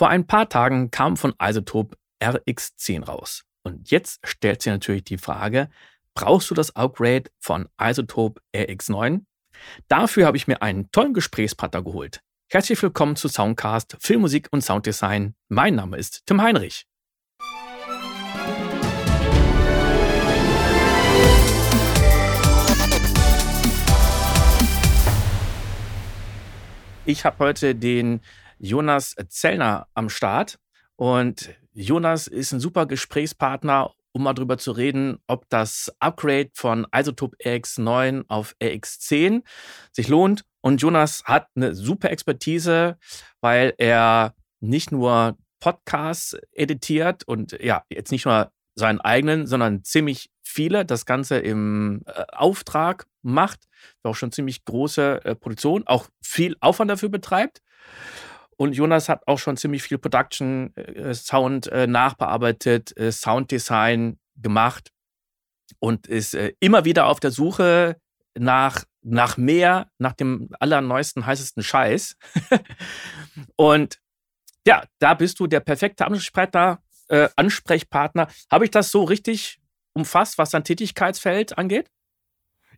[0.00, 3.44] Vor ein paar Tagen kam von Isotope RX10 raus.
[3.64, 5.68] Und jetzt stellt sich natürlich die Frage,
[6.14, 9.26] brauchst du das Upgrade von Isotope RX9?
[9.88, 12.22] Dafür habe ich mir einen tollen Gesprächspartner geholt.
[12.50, 15.34] Herzlich willkommen zu Soundcast Filmmusik und Sounddesign.
[15.48, 16.86] Mein Name ist Tim Heinrich.
[27.04, 28.20] Ich habe heute den
[28.60, 30.58] Jonas Zellner am Start.
[30.96, 36.86] Und Jonas ist ein super Gesprächspartner, um mal drüber zu reden, ob das Upgrade von
[36.94, 39.42] Isotope RX9 auf RX10
[39.92, 40.44] sich lohnt.
[40.60, 42.98] Und Jonas hat eine super Expertise,
[43.40, 50.30] weil er nicht nur Podcasts editiert und ja, jetzt nicht nur seinen eigenen, sondern ziemlich
[50.42, 53.60] viele, das Ganze im äh, Auftrag macht,
[54.02, 57.62] auch schon ziemlich große äh, Produktion, auch viel Aufwand dafür betreibt.
[58.60, 64.92] Und Jonas hat auch schon ziemlich viel Production, äh, Sound äh, nachbearbeitet, äh, Sounddesign gemacht
[65.78, 67.96] und ist äh, immer wieder auf der Suche
[68.38, 72.18] nach, nach mehr, nach dem allerneuesten, heißesten Scheiß.
[73.56, 73.98] und
[74.66, 76.82] ja, da bist du der perfekte Ansprechpartner.
[77.08, 78.28] Äh, Ansprechpartner.
[78.52, 79.58] Habe ich das so richtig
[79.94, 81.90] umfasst, was dein Tätigkeitsfeld angeht?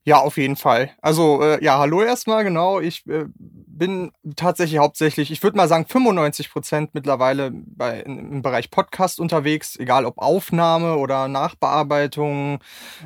[0.04, 0.90] Ja, auf jeden Fall.
[1.00, 2.80] Also äh, ja, hallo erstmal, genau.
[2.80, 8.70] Ich äh, bin tatsächlich hauptsächlich, ich würde mal sagen 95 Prozent mittlerweile bei, im Bereich
[8.70, 12.58] Podcast unterwegs, egal ob Aufnahme oder Nachbearbeitung,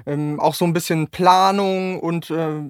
[0.07, 2.61] ähm, auch so ein bisschen Planung und äh,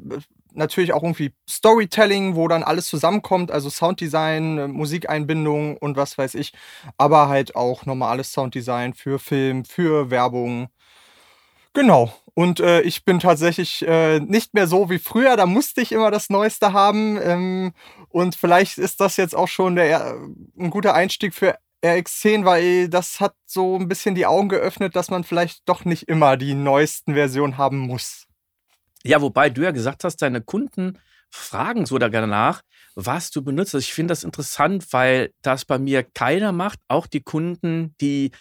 [0.55, 6.35] natürlich auch irgendwie Storytelling, wo dann alles zusammenkommt, also Sounddesign, äh, Musikeinbindung und was weiß
[6.35, 6.53] ich,
[6.99, 10.69] aber halt auch normales Sounddesign für Film, für Werbung.
[11.75, 12.11] Genau.
[12.39, 15.39] Und äh, ich bin tatsächlich äh, nicht mehr so wie früher.
[15.39, 17.19] Da musste ich immer das Neueste haben.
[17.23, 17.73] Ähm,
[18.11, 22.91] und vielleicht ist das jetzt auch schon der, äh, ein guter Einstieg für RX10, weil
[22.91, 26.53] das hat so ein bisschen die Augen geöffnet, dass man vielleicht doch nicht immer die
[26.53, 28.27] neuesten Versionen haben muss.
[29.03, 30.99] Ja, wobei du ja gesagt hast, deine Kunden
[31.31, 32.61] fragen so da gerne nach,
[32.95, 33.73] was du benutzt.
[33.77, 36.81] Ich finde das interessant, weil das bei mir keiner macht.
[36.89, 38.33] Auch die Kunden, die,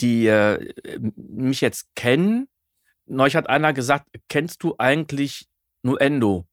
[0.00, 0.72] die äh,
[1.16, 2.48] mich jetzt kennen,
[3.06, 5.46] neulich hat einer gesagt, kennst du eigentlich
[5.82, 6.46] Nuendo?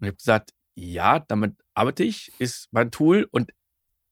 [0.00, 3.50] Und ich habe gesagt, ja, damit arbeite ich, ist mein Tool und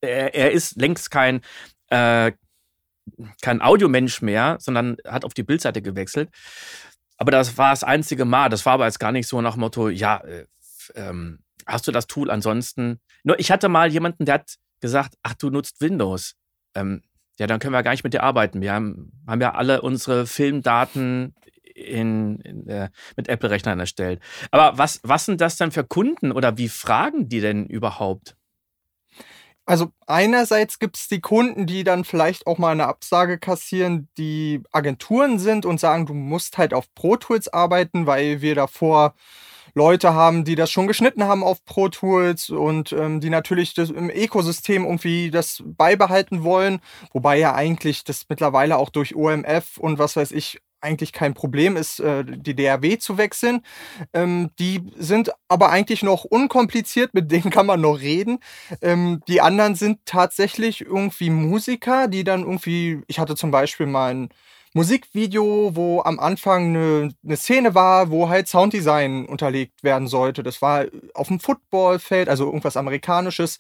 [0.01, 1.41] er, er ist längst kein,
[1.89, 2.33] äh,
[3.41, 6.31] kein Audiomensch mehr, sondern hat auf die Bildseite gewechselt.
[7.17, 8.49] Aber das war das einzige Mal.
[8.49, 10.47] Das war aber jetzt gar nicht so nach dem Motto, ja, äh,
[10.95, 13.01] ähm, hast du das Tool ansonsten?
[13.25, 16.35] Nur ich hatte mal jemanden, der hat gesagt, ach, du nutzt Windows.
[16.75, 17.03] Ähm,
[17.39, 18.61] ja, dann können wir gar nicht mit dir arbeiten.
[18.61, 21.35] Wir haben, haben ja alle unsere Filmdaten
[21.77, 24.21] in, in äh, mit Apple-Rechnern erstellt.
[24.51, 28.37] Aber was, was sind das denn für Kunden oder wie fragen die denn überhaupt?
[29.69, 34.63] Also einerseits gibt es die Kunden, die dann vielleicht auch mal eine Absage kassieren, die
[34.71, 39.15] Agenturen sind und sagen, du musst halt auf Pro Tools arbeiten, weil wir davor
[39.75, 43.91] Leute haben, die das schon geschnitten haben auf Pro Tools und ähm, die natürlich das
[43.91, 46.81] im Ökosystem irgendwie das beibehalten wollen,
[47.13, 51.77] wobei ja eigentlich das mittlerweile auch durch OMF und was weiß ich eigentlich kein Problem
[51.77, 53.63] ist, äh, die DRW zu wechseln.
[54.13, 58.39] Ähm, die sind aber eigentlich noch unkompliziert, mit denen kann man noch reden.
[58.83, 64.15] Ähm, die anderen sind tatsächlich irgendwie Musiker, die dann irgendwie, ich hatte zum Beispiel mal
[64.15, 64.29] ein
[64.77, 70.43] Musikvideo, wo am Anfang eine, eine, Szene war, wo halt Sounddesign unterlegt werden sollte.
[70.43, 73.59] Das war auf dem Footballfeld, also irgendwas Amerikanisches.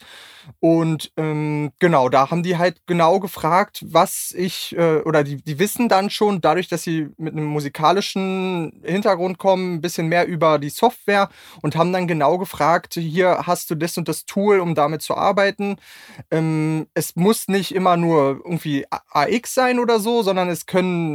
[0.60, 5.58] Und ähm, genau, da haben die halt genau gefragt, was ich, äh, oder die, die
[5.58, 10.58] wissen dann schon, dadurch, dass sie mit einem musikalischen Hintergrund kommen, ein bisschen mehr über
[10.58, 11.30] die Software
[11.62, 15.16] und haben dann genau gefragt, hier hast du das und das Tool, um damit zu
[15.16, 15.76] arbeiten.
[16.30, 21.05] Ähm, es muss nicht immer nur irgendwie AX sein oder so, sondern es können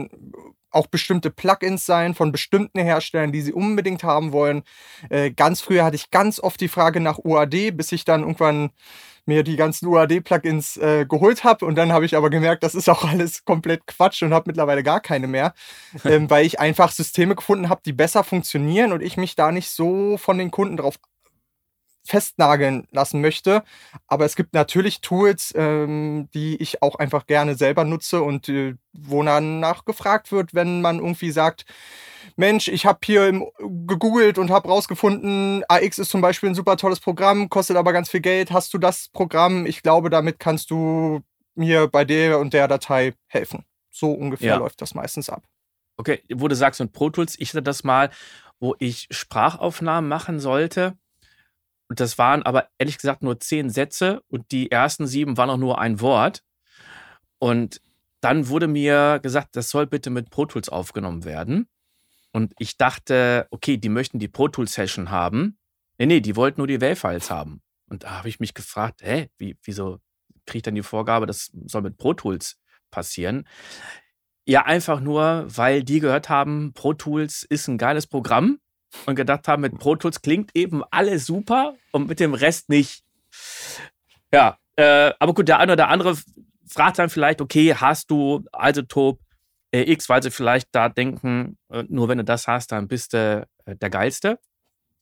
[0.72, 4.63] auch bestimmte Plugins sein von bestimmten Herstellern, die sie unbedingt haben wollen.
[5.09, 8.72] Äh, ganz früher hatte ich ganz oft die Frage nach UAD, bis ich dann irgendwann
[9.25, 12.90] mir die ganzen UAD-Plugins äh, geholt habe und dann habe ich aber gemerkt, das ist
[12.90, 15.53] auch alles komplett Quatsch und habe mittlerweile gar keine mehr,
[16.05, 19.70] ähm, weil ich einfach Systeme gefunden habe, die besser funktionieren und ich mich da nicht
[19.70, 20.96] so von den Kunden drauf
[22.03, 23.63] festnageln lassen möchte.
[24.07, 28.75] Aber es gibt natürlich Tools, ähm, die ich auch einfach gerne selber nutze und äh,
[28.93, 31.65] wo dann nachgefragt wird, wenn man irgendwie sagt,
[32.35, 33.45] Mensch, ich habe hier im,
[33.87, 38.09] gegoogelt und habe rausgefunden, AX ist zum Beispiel ein super tolles Programm, kostet aber ganz
[38.09, 38.51] viel Geld.
[38.51, 39.65] Hast du das Programm?
[39.65, 41.21] Ich glaube, damit kannst du
[41.55, 43.65] mir bei der und der Datei helfen.
[43.89, 44.57] So ungefähr ja.
[44.57, 45.43] läuft das meistens ab.
[45.97, 48.09] Okay, wo du sagst, mit Pro Tools, ich hatte das mal,
[48.59, 50.95] wo ich Sprachaufnahmen machen sollte
[51.91, 55.58] Und das waren aber ehrlich gesagt nur zehn Sätze und die ersten sieben waren auch
[55.58, 56.41] nur ein Wort.
[57.38, 57.82] Und
[58.22, 61.67] dann wurde mir gesagt, das soll bitte mit Pro Tools aufgenommen werden.
[62.32, 65.58] Und ich dachte, okay, die möchten die Pro Tools Session haben.
[65.97, 67.61] Nee, nee, die wollten nur die WAV-Files haben.
[67.88, 69.99] Und da habe ich mich gefragt, hä, wie, wieso
[70.46, 72.58] kriege ich dann die Vorgabe, das soll mit Pro Tools
[72.90, 73.46] passieren?
[74.46, 78.59] Ja, einfach nur, weil die gehört haben, Pro Tools ist ein geiles Programm
[79.05, 83.03] und gedacht haben, mit Pro Tools klingt eben alles super und mit dem Rest nicht.
[84.34, 86.17] Ja, äh, aber gut, der eine oder andere
[86.67, 89.20] fragt dann vielleicht, okay, hast du Isotop
[89.72, 93.14] äh, X, weil sie vielleicht da denken, äh, nur wenn du das hast, dann bist
[93.14, 94.40] du äh, der Geilste.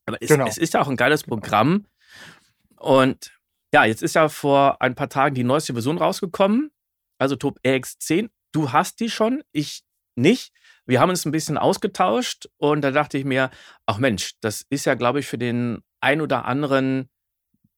[0.05, 0.47] Aber es, genau.
[0.47, 1.85] es ist ja auch ein geiles Programm.
[2.77, 3.31] Und
[3.73, 6.71] ja, jetzt ist ja vor ein paar Tagen die neueste Version rausgekommen,
[7.17, 8.29] also Top RX10.
[8.51, 9.83] Du hast die schon, ich
[10.15, 10.51] nicht.
[10.89, 13.51] Wir haben uns ein bisschen ausgetauscht und da dachte ich mir,
[13.85, 17.09] ach Mensch, das ist ja, glaube ich, für den ein oder anderen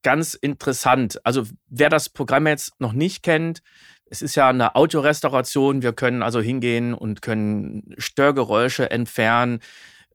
[0.02, 1.19] ganz interessant.
[1.25, 3.63] Also wer das Programm jetzt noch nicht kennt,
[4.06, 5.81] es ist ja eine Audiorestauration.
[5.81, 9.60] Wir können also hingehen und können Störgeräusche entfernen.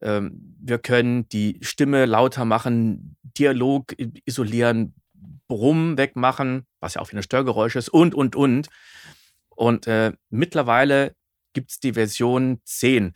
[0.00, 3.94] Ähm, wir können die Stimme lauter machen, Dialog
[4.24, 4.94] isolieren,
[5.48, 8.68] Brumm wegmachen, was ja auch wieder Störgeräusch ist und, und, und.
[9.50, 11.14] Und äh, mittlerweile
[11.56, 13.14] gibt es die Version 10.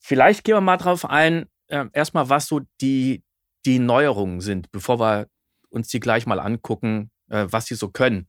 [0.00, 3.22] Vielleicht gehen wir mal drauf ein, äh, erstmal, was so die,
[3.66, 5.28] die Neuerungen sind, bevor wir
[5.68, 8.26] uns die gleich mal angucken, äh, was sie so können.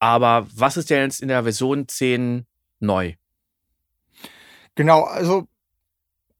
[0.00, 2.46] Aber was ist denn jetzt in der Version 10
[2.80, 3.14] neu?
[4.74, 5.46] Genau, also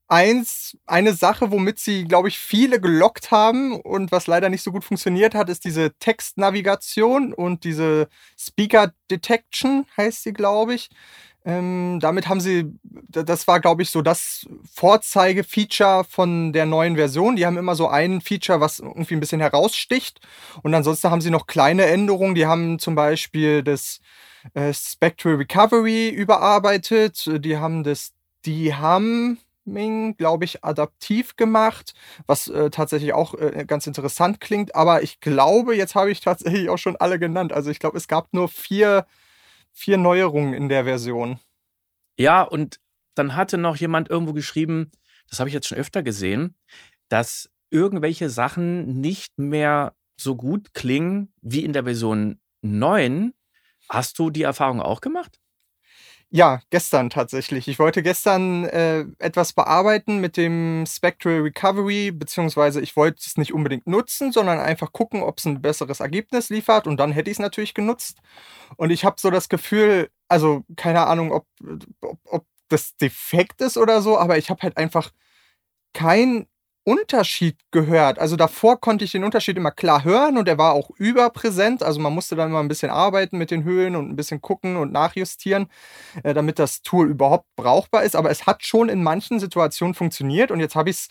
[0.09, 4.73] eins, eine Sache, womit sie, glaube ich, viele gelockt haben und was leider nicht so
[4.73, 10.91] gut funktioniert hat, ist diese Textnavigation und diese Speaker Detection, heißt sie, glaube ich.
[11.49, 12.67] Ähm, damit haben sie,
[13.09, 17.37] das war, glaube ich, so das Vorzeigefeature von der neuen Version.
[17.37, 20.21] Die haben immer so ein Feature, was irgendwie ein bisschen heraussticht.
[20.63, 22.35] Und ansonsten haben sie noch kleine Änderungen.
[22.35, 24.01] Die haben zum Beispiel das
[24.53, 27.25] äh, Spectral Recovery überarbeitet.
[27.43, 28.13] Die haben das,
[28.47, 29.39] haben
[30.17, 31.95] glaube ich, adaptiv gemacht,
[32.27, 34.75] was äh, tatsächlich auch äh, ganz interessant klingt.
[34.75, 37.53] Aber ich glaube, jetzt habe ich tatsächlich auch schon alle genannt.
[37.55, 39.07] Also ich glaube, es gab nur vier
[39.79, 41.39] vier Neuerungen in der Version.
[42.19, 42.81] Ja, und
[43.15, 44.91] dann hatte noch jemand irgendwo geschrieben,
[45.29, 46.57] das habe ich jetzt schon öfter gesehen,
[47.09, 53.33] dass irgendwelche Sachen nicht mehr so gut klingen wie in der Version 9.
[53.89, 55.39] Hast du die Erfahrung auch gemacht?
[56.31, 57.69] Ja, gestern tatsächlich.
[57.69, 63.55] Ich wollte gestern äh, etwas bearbeiten mit dem Spectral Recovery, beziehungsweise ich wollte es nicht
[63.55, 67.37] unbedingt nutzen, sondern einfach gucken, ob es ein besseres Ergebnis liefert und dann hätte ich
[67.37, 68.19] es natürlich genutzt.
[68.77, 71.47] Und ich habe so das Gefühl, also keine Ahnung, ob,
[72.03, 75.11] ob, ob das defekt ist oder so, aber ich habe halt einfach
[75.95, 76.47] kein
[76.89, 78.19] Unterschied gehört.
[78.19, 81.83] Also davor konnte ich den Unterschied immer klar hören und er war auch überpräsent.
[81.83, 84.77] Also man musste dann immer ein bisschen arbeiten mit den Höhen und ein bisschen gucken
[84.77, 85.69] und nachjustieren,
[86.23, 88.17] äh, damit das Tool überhaupt brauchbar ist.
[88.17, 91.09] Aber es hat schon in manchen Situationen funktioniert und jetzt habe ich es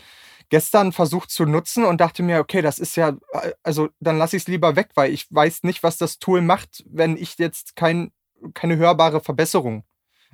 [0.50, 4.36] gestern versucht zu nutzen und dachte mir, okay, das ist ja, äh, also dann lasse
[4.36, 7.76] ich es lieber weg, weil ich weiß nicht, was das Tool macht, wenn ich jetzt
[7.76, 8.12] kein,
[8.56, 9.84] keine hörbare Verbesserung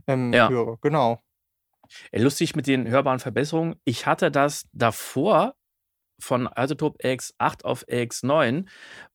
[0.07, 0.47] ähm, ja.
[0.47, 0.77] höre.
[0.81, 1.19] Genau.
[2.13, 3.75] Lustig mit den hörbaren Verbesserungen.
[3.85, 5.55] Ich hatte das davor
[6.19, 8.67] von Isotope X8 auf X9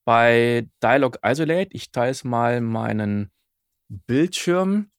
[0.05, 1.71] bei Dialog Isolate.
[1.73, 3.31] Ich teile es mal meinen
[3.89, 4.91] Bildschirm.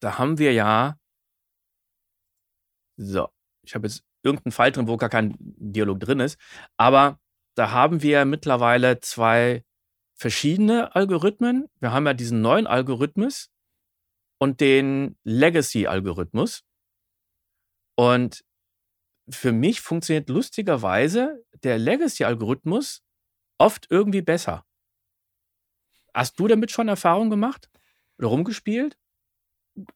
[0.00, 0.96] Da haben wir ja.
[2.96, 3.28] So,
[3.62, 6.38] ich habe jetzt irgendeinen Fall drin, wo gar kein Dialog drin ist.
[6.76, 7.18] Aber
[7.56, 9.64] da haben wir mittlerweile zwei
[10.14, 11.66] verschiedene Algorithmen.
[11.80, 13.50] Wir haben ja diesen neuen Algorithmus
[14.38, 16.62] und den Legacy-Algorithmus.
[18.00, 18.46] Und
[19.28, 23.02] für mich funktioniert lustigerweise der Legacy-Algorithmus
[23.58, 24.64] oft irgendwie besser.
[26.14, 27.68] Hast du damit schon Erfahrung gemacht
[28.16, 28.96] oder rumgespielt?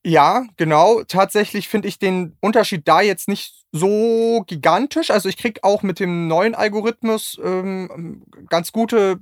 [0.05, 1.03] Ja, genau.
[1.05, 5.11] Tatsächlich finde ich den Unterschied da jetzt nicht so gigantisch.
[5.11, 9.19] Also ich kriege auch mit dem neuen Algorithmus ähm, ganz gute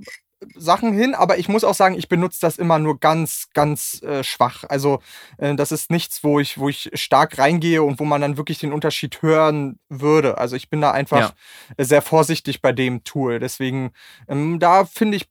[0.55, 4.25] Sachen hin, aber ich muss auch sagen, ich benutze das immer nur ganz, ganz äh,
[4.25, 4.65] schwach.
[4.69, 5.01] Also
[5.39, 8.59] äh, das ist nichts, wo ich, wo ich stark reingehe und wo man dann wirklich
[8.59, 10.39] den Unterschied hören würde.
[10.39, 11.33] Also ich bin da einfach
[11.77, 11.85] ja.
[11.85, 13.39] sehr vorsichtig bei dem Tool.
[13.39, 13.93] Deswegen,
[14.29, 15.29] ähm, da finde ich,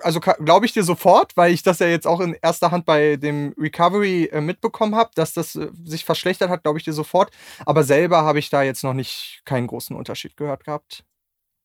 [0.00, 3.16] also glaube ich dir sofort, weil ich das ja jetzt auch in erster Hand bei
[3.16, 7.30] dem Recovery äh, mitbekommen habe, dass das äh, sich verschlechtert hat, glaube ich dir sofort.
[7.64, 11.04] Aber selber habe ich da jetzt noch nicht keinen großen Unterschied gehört gehabt.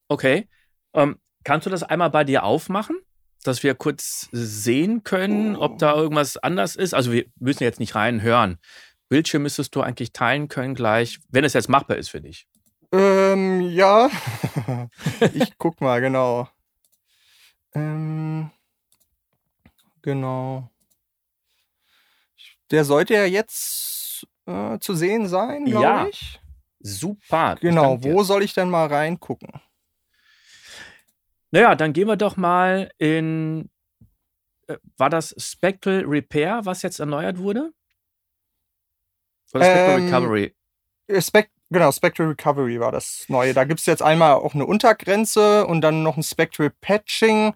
[0.08, 0.48] Okay.
[0.94, 2.96] Ähm, Kannst du das einmal bei dir aufmachen,
[3.44, 6.94] dass wir kurz sehen können, ob da irgendwas anders ist?
[6.94, 8.58] Also wir müssen jetzt nicht reinhören.
[9.08, 12.46] Bildschirm müsstest du eigentlich teilen können gleich, wenn es jetzt machbar ist für dich.
[12.92, 14.10] Äh, Ähm, ja.
[15.34, 16.48] ich guck mal, genau.
[17.74, 18.50] Ähm,
[20.02, 20.68] genau.
[22.70, 26.06] Der sollte ja jetzt äh, zu sehen sein, glaube ja.
[26.06, 26.40] ich.
[26.80, 27.56] Super.
[27.60, 29.60] Genau, wo soll ich denn mal reingucken?
[31.52, 33.70] Naja, dann gehen wir doch mal in.
[34.66, 37.72] Äh, war das Spectral Repair, was jetzt erneuert wurde?
[39.52, 40.54] Oder Spectral ähm, Recovery?
[41.08, 43.52] Äh, Spect genau, Spectral Recovery war das neue.
[43.52, 47.54] Da gibt es jetzt einmal auch eine Untergrenze und dann noch ein Spectral Patching.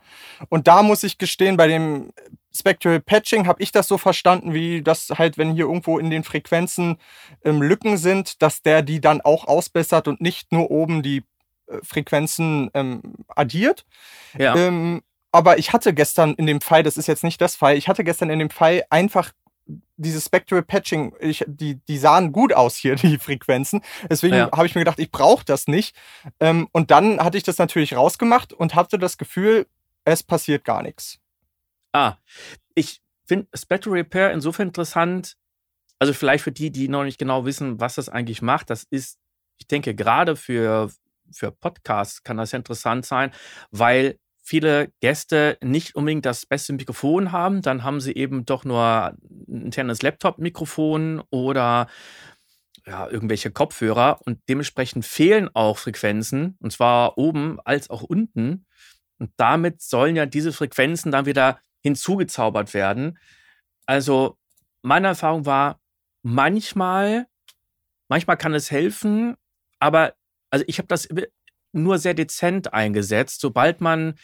[0.50, 2.12] Und da muss ich gestehen, bei dem
[2.54, 6.22] Spectral Patching habe ich das so verstanden, wie das halt, wenn hier irgendwo in den
[6.22, 6.98] Frequenzen
[7.44, 11.24] ähm, Lücken sind, dass der die dann auch ausbessert und nicht nur oben die
[11.82, 13.86] Frequenzen ähm, addiert.
[14.38, 14.56] Ja.
[14.56, 17.88] Ähm, aber ich hatte gestern in dem Fall, das ist jetzt nicht das Fall, ich
[17.88, 19.32] hatte gestern in dem Fall einfach
[19.96, 23.82] dieses Spectral Patching, ich, die, die sahen gut aus hier, die Frequenzen.
[24.08, 24.50] Deswegen ja.
[24.52, 25.96] habe ich mir gedacht, ich brauche das nicht.
[26.40, 29.66] Ähm, und dann hatte ich das natürlich rausgemacht und hatte das Gefühl,
[30.04, 31.18] es passiert gar nichts.
[31.92, 32.16] Ah,
[32.74, 35.36] ich finde Spectral Repair insofern interessant.
[35.98, 38.70] Also vielleicht für die, die noch nicht genau wissen, was das eigentlich macht.
[38.70, 39.18] Das ist,
[39.58, 40.90] ich denke, gerade für,
[41.32, 43.32] für Podcasts kann das ja interessant sein,
[43.70, 49.16] weil viele Gäste nicht unbedingt das beste Mikrofon haben, dann haben sie eben doch nur
[49.48, 51.88] ein internes Laptop-Mikrofon oder
[52.86, 58.66] ja, irgendwelche Kopfhörer und dementsprechend fehlen auch Frequenzen, und zwar oben als auch unten.
[59.18, 63.18] Und damit sollen ja diese Frequenzen dann wieder hinzugezaubert werden.
[63.86, 64.36] Also
[64.82, 65.80] meine Erfahrung war,
[66.22, 67.26] manchmal,
[68.08, 69.36] manchmal kann es helfen,
[69.80, 70.14] aber
[70.56, 71.06] also ich habe das
[71.72, 73.40] nur sehr dezent eingesetzt.
[73.42, 74.14] Sobald man,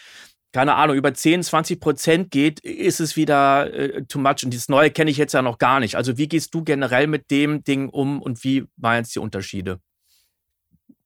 [0.53, 4.45] keine Ahnung, über 10, 20 Prozent geht, ist es wieder äh, too much.
[4.45, 5.97] Und dieses Neue kenne ich jetzt ja noch gar nicht.
[5.97, 9.79] Also wie gehst du generell mit dem Ding um und wie waren jetzt die Unterschiede?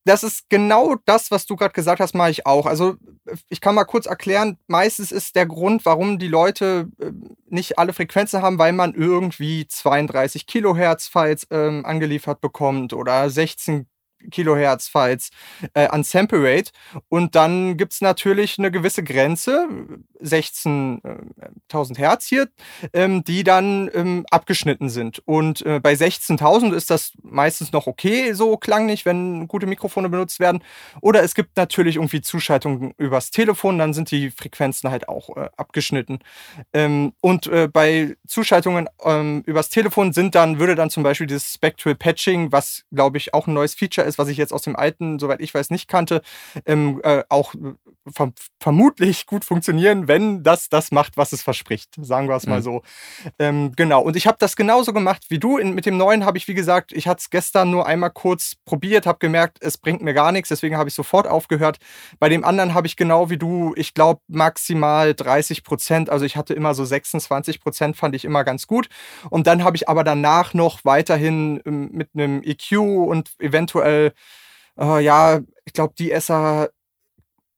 [0.06, 2.66] das ist genau das, was du gerade gesagt hast, mache ich auch.
[2.66, 2.94] Also
[3.48, 7.10] ich kann mal kurz erklären, meistens ist der Grund, warum die Leute äh,
[7.48, 13.88] nicht alle Frequenzen haben, weil man irgendwie 32 Kilohertz Files ähm, angeliefert bekommt oder 16
[14.30, 15.30] Kilohertz-Files
[15.74, 16.70] äh, an Sample Rate.
[17.08, 19.68] Und dann gibt es natürlich eine gewisse Grenze,
[20.22, 22.48] 16.000 äh, Hertz hier,
[22.92, 25.22] ähm, die dann ähm, abgeschnitten sind.
[25.26, 30.40] Und äh, bei 16.000 ist das meistens noch okay, so klanglich, wenn gute Mikrofone benutzt
[30.40, 30.62] werden.
[31.00, 35.48] Oder es gibt natürlich irgendwie Zuschaltungen übers Telefon, dann sind die Frequenzen halt auch äh,
[35.56, 36.20] abgeschnitten.
[36.72, 41.52] Ähm, und äh, bei Zuschaltungen ähm, übers Telefon sind dann, würde dann zum Beispiel dieses
[41.54, 44.76] Spectral Patching, was glaube ich auch ein neues Feature ist, was ich jetzt aus dem
[44.76, 46.22] alten, soweit ich weiß, nicht kannte,
[46.64, 47.54] ähm, äh, auch
[48.12, 51.94] ver vermutlich gut funktionieren, wenn das das macht, was es verspricht.
[52.00, 52.64] Sagen wir es mal mhm.
[52.64, 52.82] so.
[53.38, 54.02] Ähm, genau.
[54.02, 55.58] Und ich habe das genauso gemacht wie du.
[55.58, 58.56] In, mit dem neuen habe ich, wie gesagt, ich hatte es gestern nur einmal kurz
[58.64, 61.78] probiert, habe gemerkt, es bringt mir gar nichts, deswegen habe ich sofort aufgehört.
[62.18, 66.10] Bei dem anderen habe ich genau wie du, ich glaube, maximal 30 Prozent.
[66.10, 68.88] Also ich hatte immer so 26 Prozent, fand ich immer ganz gut.
[69.30, 73.95] Und dann habe ich aber danach noch weiterhin ähm, mit einem EQ und eventuell
[74.78, 76.70] äh, ja, ich glaube, die Esser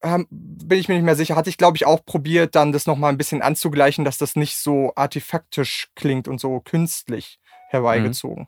[0.01, 1.35] ähm, bin ich mir nicht mehr sicher.
[1.35, 4.57] Hatte ich, glaube ich, auch probiert, dann das nochmal ein bisschen anzugleichen, dass das nicht
[4.57, 8.47] so artefaktisch klingt und so künstlich herbeigezogen.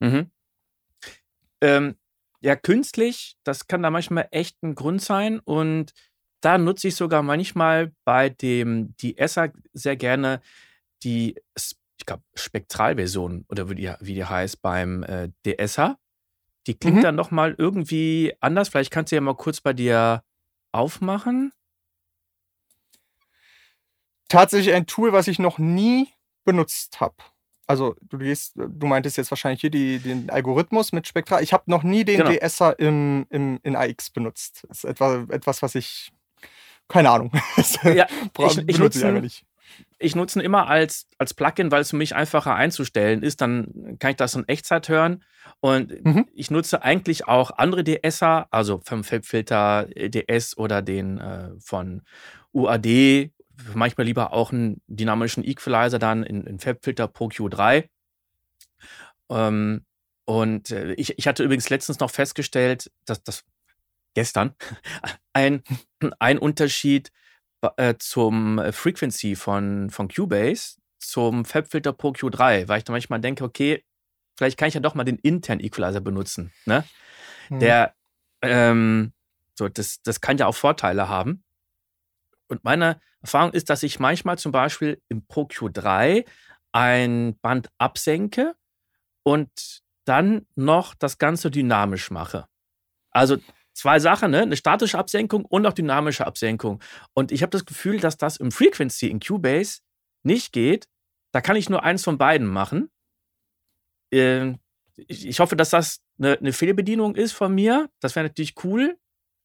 [0.00, 0.08] Mhm.
[0.08, 0.30] Mhm.
[1.60, 1.96] Ähm,
[2.40, 5.38] ja, künstlich, das kann da manchmal echt ein Grund sein.
[5.40, 5.94] Und
[6.40, 10.42] da nutze ich sogar manchmal bei dem die Esser sehr gerne
[11.02, 15.96] die, ich glaube, Spektralversion oder wie die, wie die heißt beim äh, DSer.
[16.66, 17.02] Die klingt mhm.
[17.02, 18.68] dann nochmal irgendwie anders.
[18.68, 20.22] Vielleicht kannst du ja mal kurz bei dir
[20.72, 21.52] aufmachen.
[24.28, 26.08] Tatsächlich ein Tool, was ich noch nie
[26.44, 27.16] benutzt habe.
[27.66, 31.40] Also du gehst, du meintest jetzt wahrscheinlich hier die, den Algorithmus mit Spektra.
[31.40, 32.32] Ich habe noch nie den genau.
[32.32, 34.64] DSer im, im, in AX benutzt.
[34.68, 36.12] Das ist etwa, etwas, was ich
[36.88, 37.30] keine Ahnung.
[37.84, 38.06] ja,
[38.38, 39.44] ich, ich nicht
[39.98, 43.40] ich nutze ihn immer als, als Plugin, weil es für mich einfacher einzustellen ist.
[43.40, 45.24] Dann kann ich das in Echtzeit hören.
[45.60, 46.26] Und mhm.
[46.34, 52.02] ich nutze eigentlich auch andere DSer, also vom Fabfilter DS oder den äh, von
[52.52, 53.30] UAD.
[53.74, 57.88] Manchmal lieber auch einen dynamischen Equalizer dann in, in Fabfilter Pro Q3.
[59.30, 59.84] Ähm,
[60.24, 63.44] und äh, ich, ich hatte übrigens letztens noch festgestellt, dass das
[64.14, 64.54] gestern
[65.32, 65.62] ein,
[66.18, 67.10] ein Unterschied
[67.76, 73.20] äh, zum äh, Frequency von, von Cubase zum Fabfilter Pro Q3, weil ich dann manchmal
[73.20, 73.84] denke, okay,
[74.36, 76.52] vielleicht kann ich ja doch mal den internen Equalizer benutzen.
[76.64, 76.84] Ne?
[77.48, 77.60] Hm.
[77.60, 77.94] Der,
[78.42, 79.12] ähm,
[79.54, 81.44] so, das, das kann ja auch Vorteile haben.
[82.48, 86.26] Und meine Erfahrung ist, dass ich manchmal zum Beispiel im Pro Q3
[86.72, 88.54] ein Band absenke
[89.22, 92.46] und dann noch das Ganze dynamisch mache.
[93.10, 93.38] Also
[93.74, 94.42] zwei Sachen, ne?
[94.42, 96.80] eine statische Absenkung und auch dynamische Absenkung.
[97.12, 99.80] Und ich habe das Gefühl, dass das im Frequency in Cubase
[100.22, 100.88] nicht geht.
[101.32, 102.90] Da kann ich nur eins von beiden machen.
[104.10, 104.54] Äh,
[104.96, 107.90] ich, hoffe, dass das eine Fehlbedienung ist von mir.
[108.00, 108.96] Das wäre natürlich cool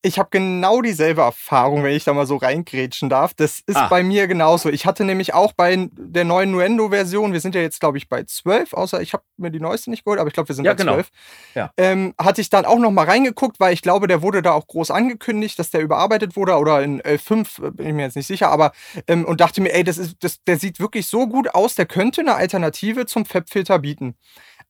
[0.02, 3.34] ich habe genau dieselbe Erfahrung, wenn ich da mal so reingrätschen darf.
[3.34, 3.88] Das ist ah.
[3.90, 4.70] bei mir genauso.
[4.70, 8.24] Ich hatte nämlich auch bei der neuen Nuendo-Version, wir sind ja jetzt, glaube ich, bei
[8.24, 10.72] 12, außer ich habe mir die neueste nicht geholt, aber ich glaube, wir sind ja,
[10.72, 10.94] bei genau.
[10.94, 11.10] 12.
[11.56, 11.74] Ja.
[11.76, 14.68] Ähm, hatte ich dann auch noch mal reingeguckt, weil ich glaube, der wurde da auch
[14.68, 18.28] groß angekündigt, dass der überarbeitet wurde oder in 11.5, äh, bin ich mir jetzt nicht
[18.28, 18.72] sicher, aber
[19.08, 21.86] ähm, und dachte mir, ey, das ist, das, der sieht wirklich so gut aus, der
[21.86, 24.16] könnte eine Alternative zum FAB-Filter bieten.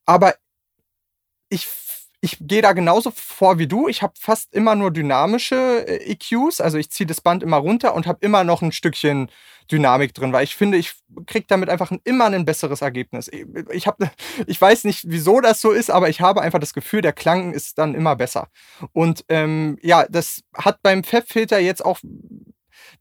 [0.07, 0.33] Aber
[1.49, 1.67] ich
[2.21, 3.87] ich gehe da genauso vor wie du.
[3.87, 6.59] Ich habe fast immer nur dynamische äh, EQs.
[6.61, 9.29] Also ich ziehe das Band immer runter und habe immer noch ein Stückchen
[9.71, 10.93] Dynamik drin, weil ich finde, ich
[11.27, 13.29] kriege damit einfach ein, immer ein besseres Ergebnis.
[13.71, 13.99] Ich, hab,
[14.47, 17.53] ich weiß nicht, wieso das so ist, aber ich habe einfach das Gefühl, der Klang
[17.53, 18.47] ist dann immer besser.
[18.93, 21.99] Und ähm, ja, das hat beim FEP-Filter jetzt auch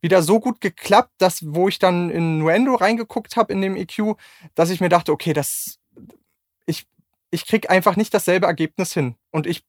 [0.00, 4.16] wieder so gut geklappt, dass wo ich dann in Nuendo reingeguckt habe in dem EQ,
[4.54, 5.77] dass ich mir dachte, okay, das
[7.30, 9.16] ich ich krieg einfach nicht dasselbe Ergebnis hin.
[9.30, 9.64] Und ich,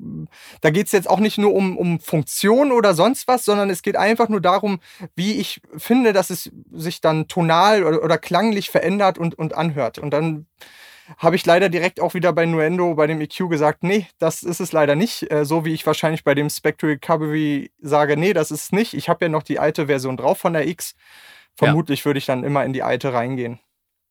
[0.61, 3.81] da geht es jetzt auch nicht nur um, um Funktion oder sonst was, sondern es
[3.81, 4.79] geht einfach nur darum,
[5.15, 9.97] wie ich finde, dass es sich dann tonal oder, oder klanglich verändert und, und anhört.
[9.99, 10.47] Und dann
[11.17, 14.59] habe ich leider direkt auch wieder bei Nuendo, bei dem EQ gesagt, nee, das ist
[14.59, 15.29] es leider nicht.
[15.31, 18.93] Äh, so wie ich wahrscheinlich bei dem Spectral Recovery sage, nee, das ist es nicht.
[18.93, 20.95] Ich habe ja noch die alte Version drauf von der X.
[21.55, 22.05] Vermutlich ja.
[22.05, 23.59] würde ich dann immer in die alte reingehen.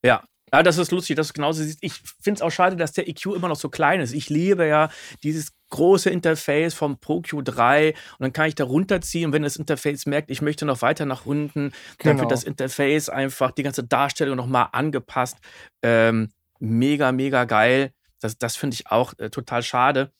[0.04, 1.78] Ja, ja, das ist lustig, dass du genauso siehst.
[1.80, 4.12] Ich finde es auch schade, dass der EQ immer noch so klein ist.
[4.12, 4.90] Ich liebe ja
[5.22, 9.56] dieses große Interface vom Pro Q3 und dann kann ich da runterziehen und wenn das
[9.56, 12.28] Interface merkt, ich möchte noch weiter nach unten, dann wird genau.
[12.28, 15.36] das Interface einfach die ganze Darstellung nochmal angepasst.
[15.82, 17.92] Ähm, mega, mega geil.
[18.20, 20.12] Das, das finde ich auch äh, total schade.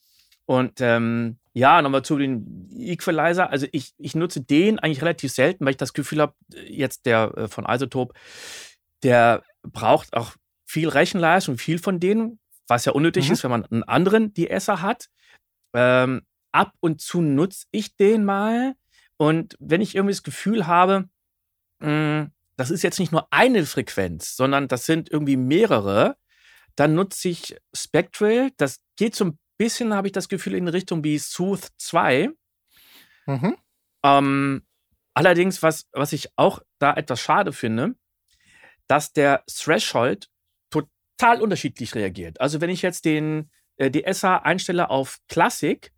[0.45, 3.51] Und ähm, ja, nochmal zu den Equalizer.
[3.51, 6.35] Also ich, ich nutze den eigentlich relativ selten, weil ich das Gefühl habe,
[6.67, 8.15] jetzt der äh, von Isotope,
[9.03, 10.37] der braucht auch
[10.67, 13.33] viel Rechenleistung, viel von denen, was ja unnötig mhm.
[13.33, 15.09] ist, wenn man einen anderen DSer hat.
[15.75, 18.75] Ähm, ab und zu nutze ich den mal.
[19.17, 21.09] Und wenn ich irgendwie das Gefühl habe,
[21.81, 26.17] mh, hm, das ist jetzt nicht nur eine Frequenz, sondern das sind irgendwie mehrere,
[26.75, 28.51] dann nutze ich Spectral.
[28.57, 32.31] Das geht so ein bisschen, habe ich das Gefühl, in Richtung wie Sooth 2.
[33.27, 33.57] Mhm.
[34.05, 34.63] Ähm,
[35.15, 37.95] allerdings, was, was ich auch da etwas schade finde,
[38.89, 40.29] dass der Threshold
[40.71, 42.41] total unterschiedlich reagiert.
[42.41, 45.93] Also wenn ich jetzt den äh, DSA einstelle auf Classic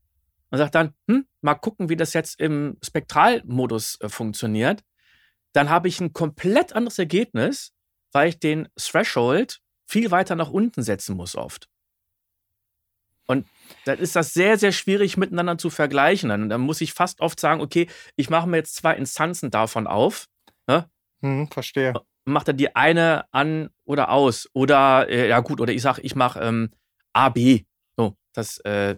[0.51, 4.83] und sage dann, hm, mal gucken, wie das jetzt im Spektralmodus äh, funktioniert,
[5.53, 7.73] dann habe ich ein komplett anderes Ergebnis,
[8.13, 11.69] weil ich den Threshold viel weiter nach unten setzen muss oft.
[13.27, 13.47] Und
[13.85, 16.31] dann ist das sehr, sehr schwierig miteinander zu vergleichen.
[16.31, 19.87] Dann, dann muss ich fast oft sagen, okay, ich mache mir jetzt zwei Instanzen davon
[19.87, 20.27] auf.
[20.67, 20.91] Ne?
[21.23, 21.93] Hm, verstehe
[22.25, 24.49] macht er die eine an oder aus.
[24.53, 26.71] Oder, äh, ja gut, oder ich sage, ich mache ähm,
[27.13, 27.65] A, B.
[27.97, 28.97] So, das äh,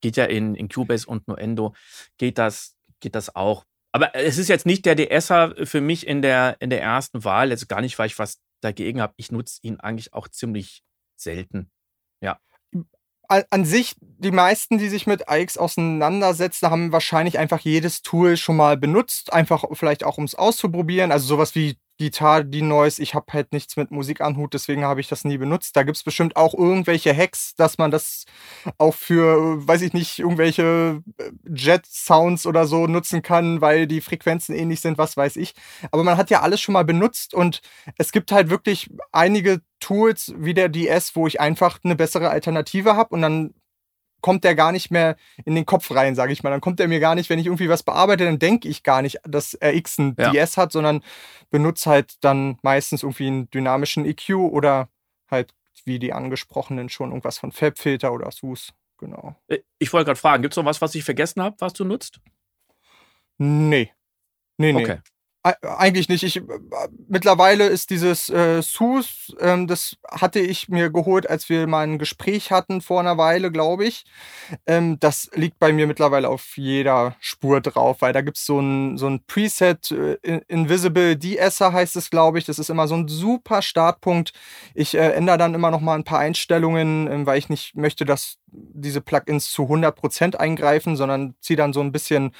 [0.00, 1.74] geht ja in, in Cubase und Nuendo,
[2.16, 3.64] geht das, geht das auch.
[3.92, 7.50] Aber es ist jetzt nicht der DSer für mich in der, in der ersten Wahl,
[7.50, 9.14] jetzt gar nicht, weil ich was dagegen habe.
[9.16, 10.82] Ich nutze ihn eigentlich auch ziemlich
[11.16, 11.70] selten.
[12.20, 12.38] Ja
[13.28, 18.56] an sich, die meisten, die sich mit AX auseinandersetzen, haben wahrscheinlich einfach jedes Tool schon
[18.56, 21.12] mal benutzt, einfach vielleicht auch um es auszuprobieren.
[21.12, 25.00] Also sowas wie Gitarre, die Noise, ich habe halt nichts mit Musik anhut, deswegen habe
[25.00, 25.76] ich das nie benutzt.
[25.76, 28.24] Da gibt es bestimmt auch irgendwelche Hacks, dass man das
[28.78, 34.54] auch für, weiß ich nicht, irgendwelche äh, Jet-Sounds oder so nutzen kann, weil die Frequenzen
[34.54, 35.54] ähnlich sind, was weiß ich.
[35.90, 37.60] Aber man hat ja alles schon mal benutzt und
[37.98, 42.96] es gibt halt wirklich einige Tools wie der DS, wo ich einfach eine bessere Alternative
[42.96, 43.54] habe und dann
[44.20, 46.50] kommt der gar nicht mehr in den Kopf rein, sage ich mal.
[46.50, 49.02] Dann kommt er mir gar nicht, wenn ich irgendwie was bearbeite, dann denke ich gar
[49.02, 50.30] nicht, dass er X ein ja.
[50.30, 51.02] DS hat, sondern
[51.50, 54.88] benutze halt dann meistens irgendwie einen dynamischen EQ oder
[55.30, 55.54] halt
[55.84, 58.72] wie die angesprochenen schon irgendwas von Fabfilter oder SUS.
[58.98, 59.36] Genau.
[59.46, 61.84] Äh, ich wollte gerade fragen, gibt es noch was, was ich vergessen habe, was du
[61.84, 62.20] nutzt?
[63.38, 63.92] Nee.
[64.56, 64.82] Nee, nee.
[64.82, 64.98] Okay.
[65.62, 66.22] Eigentlich nicht.
[66.22, 66.42] Ich, äh,
[67.08, 71.98] mittlerweile ist dieses äh, SUS, ähm, das hatte ich mir geholt, als wir mal ein
[71.98, 74.04] Gespräch hatten vor einer Weile, glaube ich.
[74.66, 78.60] Ähm, das liegt bei mir mittlerweile auf jeder Spur drauf, weil da gibt es so
[78.60, 82.44] ein, so ein Preset, äh, Invisible De-Esser heißt es, glaube ich.
[82.44, 84.32] Das ist immer so ein super Startpunkt.
[84.74, 88.04] Ich äh, ändere dann immer noch mal ein paar Einstellungen, ähm, weil ich nicht möchte,
[88.04, 92.32] dass diese Plugins zu 100% eingreifen, sondern ziehe dann so ein bisschen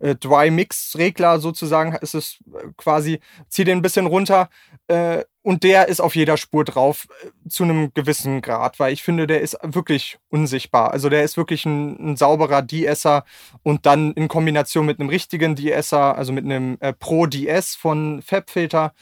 [0.00, 4.48] äh, Dry Mix Regler sozusagen, ist es äh, quasi, ziehe den ein bisschen runter
[4.88, 9.02] äh, und der ist auf jeder Spur drauf äh, zu einem gewissen Grad, weil ich
[9.02, 10.90] finde, der ist wirklich unsichtbar.
[10.92, 13.24] Also der ist wirklich ein, ein sauberer De-Esser
[13.62, 18.22] und dann in Kombination mit einem richtigen De-Esser, also mit einem äh, Pro DS von
[18.22, 18.94] FabFilter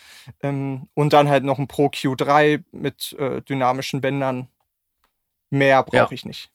[0.42, 4.48] ähm, und dann halt noch ein Pro Q3 mit äh, dynamischen Bändern.
[5.52, 6.12] Mehr brauche ja.
[6.12, 6.50] ich nicht.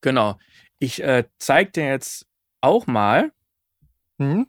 [0.00, 0.38] Genau.
[0.78, 2.26] Ich äh, zeige dir jetzt
[2.60, 3.32] auch mal,
[4.18, 4.46] Mhm.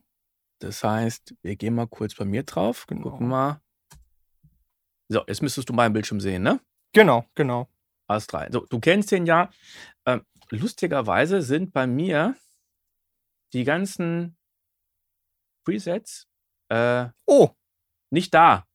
[0.59, 3.09] Das heißt, wir gehen mal kurz bei mir drauf, genau.
[3.09, 3.61] gucken mal.
[5.09, 6.59] So, jetzt müsstest du meinen Bildschirm sehen, ne?
[6.93, 7.69] Genau, genau.
[8.07, 8.49] Alles drei.
[8.51, 9.49] So, du kennst den ja.
[10.05, 12.35] Ähm, lustigerweise sind bei mir
[13.53, 14.37] die ganzen
[15.63, 16.27] Presets
[16.69, 17.49] äh, oh.
[18.11, 18.65] nicht da.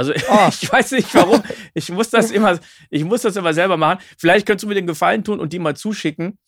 [0.00, 0.48] Also oh.
[0.48, 1.42] ich weiß nicht warum.
[1.74, 2.58] Ich muss das immer,
[2.88, 4.02] ich muss das immer selber machen.
[4.16, 6.38] Vielleicht könntest du mir den Gefallen tun und die mal zuschicken.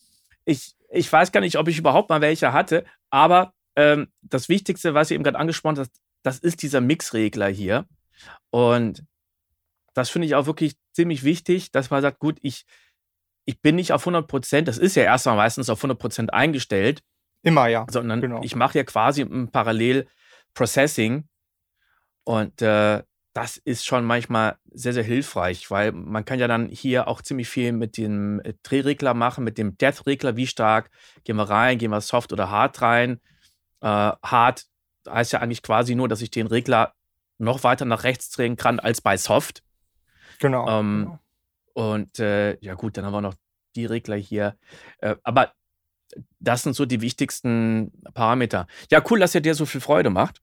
[0.46, 4.94] Ich, ich weiß gar nicht, ob ich überhaupt mal welche hatte, aber ähm, das Wichtigste,
[4.94, 5.90] was ihr eben gerade angesprochen habt,
[6.22, 7.84] das ist dieser Mixregler hier.
[8.50, 9.04] Und
[9.92, 12.64] das finde ich auch wirklich ziemlich wichtig, dass man sagt, gut, ich,
[13.44, 17.02] ich bin nicht auf 100 Prozent, das ist ja erstmal meistens auf 100 Prozent eingestellt.
[17.42, 17.84] Immer, ja.
[17.90, 18.40] Sondern genau.
[18.42, 20.06] ich mache ja quasi ein Parallel
[20.54, 21.28] Processing.
[22.24, 27.08] Und äh, das ist schon manchmal sehr, sehr hilfreich, weil man kann ja dann hier
[27.08, 30.90] auch ziemlich viel mit dem äh, Drehregler machen, mit dem Death-Regler, wie stark
[31.24, 33.20] gehen wir rein, gehen wir soft oder hart rein.
[33.80, 34.66] Äh, hard
[35.08, 36.94] heißt ja eigentlich quasi nur, dass ich den Regler
[37.38, 39.62] noch weiter nach rechts drehen kann als bei Soft.
[40.38, 40.68] Genau.
[40.68, 41.18] Ähm, genau.
[41.74, 43.34] Und äh, ja gut, dann haben wir noch
[43.74, 44.56] die Regler hier.
[44.98, 45.52] Äh, aber
[46.38, 48.66] das sind so die wichtigsten Parameter.
[48.90, 50.42] Ja, cool, dass er dir so viel Freude macht.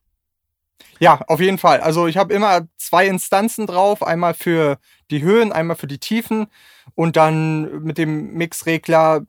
[0.99, 1.79] Ja, auf jeden Fall.
[1.79, 4.77] Also ich habe immer zwei Instanzen drauf, einmal für
[5.11, 6.47] die Höhen, einmal für die Tiefen
[6.95, 9.21] und dann mit dem Mixregler.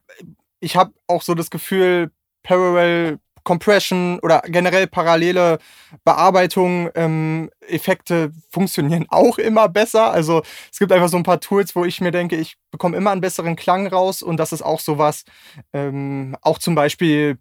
[0.60, 2.10] Ich habe auch so das Gefühl,
[2.42, 5.58] Parallel Compression oder generell parallele
[6.04, 10.12] Bearbeitung, ähm, Effekte funktionieren auch immer besser.
[10.12, 13.10] Also es gibt einfach so ein paar Tools, wo ich mir denke, ich bekomme immer
[13.10, 15.24] einen besseren Klang raus und das ist auch sowas,
[15.72, 17.38] ähm, auch zum Beispiel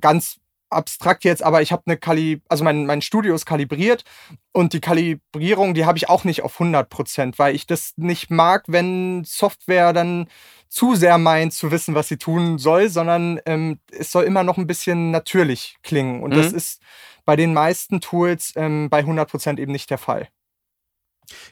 [0.00, 0.38] ganz
[0.70, 4.04] abstrakt jetzt, aber ich habe eine Kali, also mein, mein Studio ist kalibriert
[4.52, 8.30] und die Kalibrierung, die habe ich auch nicht auf 100 Prozent, weil ich das nicht
[8.30, 10.28] mag, wenn Software dann
[10.68, 14.56] zu sehr meint zu wissen, was sie tun soll, sondern ähm, es soll immer noch
[14.56, 16.36] ein bisschen natürlich klingen und mhm.
[16.36, 16.80] das ist
[17.24, 20.28] bei den meisten Tools ähm, bei 100 Prozent eben nicht der Fall.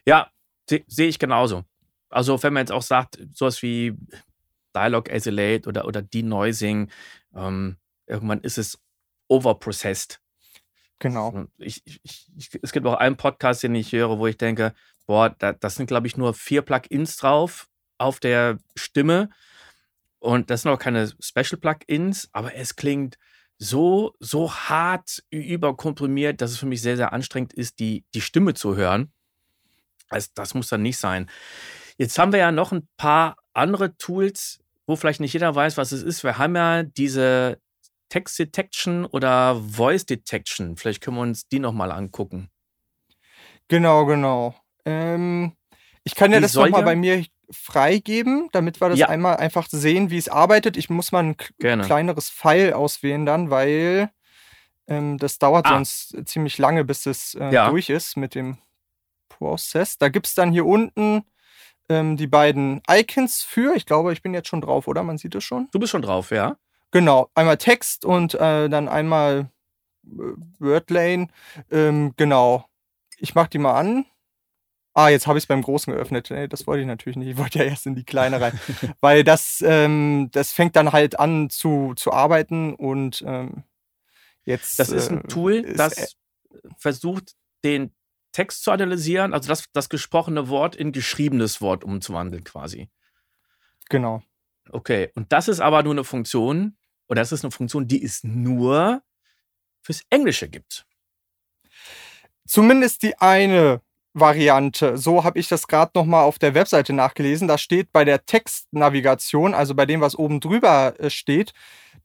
[0.06, 0.30] Ja,
[0.68, 1.64] sehe ich genauso.
[2.10, 3.94] Also wenn man jetzt auch sagt, sowas wie
[4.74, 6.90] Dialog Isolate oder, oder Denoising,
[7.34, 7.76] ähm,
[8.06, 8.78] irgendwann ist es
[9.28, 10.20] overprocessed.
[10.98, 11.46] Genau.
[11.58, 12.00] Ich, ich,
[12.36, 14.74] ich, es gibt auch einen Podcast, den ich höre, wo ich denke,
[15.06, 19.30] boah, da, das sind, glaube ich, nur vier Plugins drauf auf der Stimme.
[20.18, 23.16] Und das sind auch keine Special Plugins, aber es klingt
[23.58, 28.54] so, so hart überkomprimiert, dass es für mich sehr, sehr anstrengend ist, die, die Stimme
[28.54, 29.12] zu hören.
[30.08, 31.28] Also das muss dann nicht sein.
[31.96, 35.92] Jetzt haben wir ja noch ein paar andere Tools, wo vielleicht nicht jeder weiß, was
[35.92, 36.24] es ist.
[36.24, 37.60] Wir haben ja diese
[38.08, 40.76] Text Detection oder Voice Detection.
[40.76, 42.50] Vielleicht können wir uns die nochmal angucken.
[43.68, 44.54] Genau, genau.
[44.84, 45.52] Ähm,
[46.04, 49.08] ich kann ja die das nochmal bei mir freigeben, damit wir das ja.
[49.08, 50.76] einmal einfach sehen, wie es arbeitet.
[50.76, 51.84] Ich muss mal ein Gerne.
[51.84, 54.10] kleineres Pfeil auswählen dann, weil
[54.86, 55.74] ähm, das dauert ah.
[55.74, 57.70] sonst ziemlich lange, bis es äh, ja.
[57.70, 58.58] durch ist mit dem
[59.28, 59.98] Prozess.
[59.98, 61.24] Da gibt es dann hier unten
[61.88, 63.74] ähm, die beiden Icons für.
[63.74, 65.02] Ich glaube, ich bin jetzt schon drauf, oder?
[65.02, 65.68] Man sieht es schon.
[65.72, 66.56] Du bist schon drauf, ja.
[66.90, 69.50] Genau, einmal Text und äh, dann einmal
[70.06, 70.08] äh,
[70.58, 71.28] Wordlane.
[71.70, 72.64] Ähm, genau.
[73.18, 74.06] Ich mach die mal an.
[74.94, 76.28] Ah, jetzt habe ich es beim Großen geöffnet.
[76.30, 77.28] Nee, das wollte ich natürlich nicht.
[77.28, 78.58] Ich wollte ja erst in die Kleine rein.
[79.00, 83.64] Weil das, ähm, das fängt dann halt an zu, zu arbeiten und ähm,
[84.44, 84.78] jetzt.
[84.78, 86.06] Das ist ein äh, Tool, ist, das äh,
[86.78, 87.92] versucht, den
[88.32, 92.88] Text zu analysieren, also das, das gesprochene Wort in geschriebenes Wort umzuwandeln, quasi.
[93.88, 94.22] Genau.
[94.70, 96.76] Okay, und das ist aber nur eine Funktion,
[97.08, 99.02] oder das ist eine Funktion, die es nur
[99.82, 100.86] fürs Englische gibt.
[102.46, 103.80] Zumindest die eine
[104.14, 104.96] Variante.
[104.96, 107.48] So habe ich das gerade nochmal auf der Webseite nachgelesen.
[107.48, 111.52] Da steht bei der Textnavigation, also bei dem, was oben drüber äh, steht,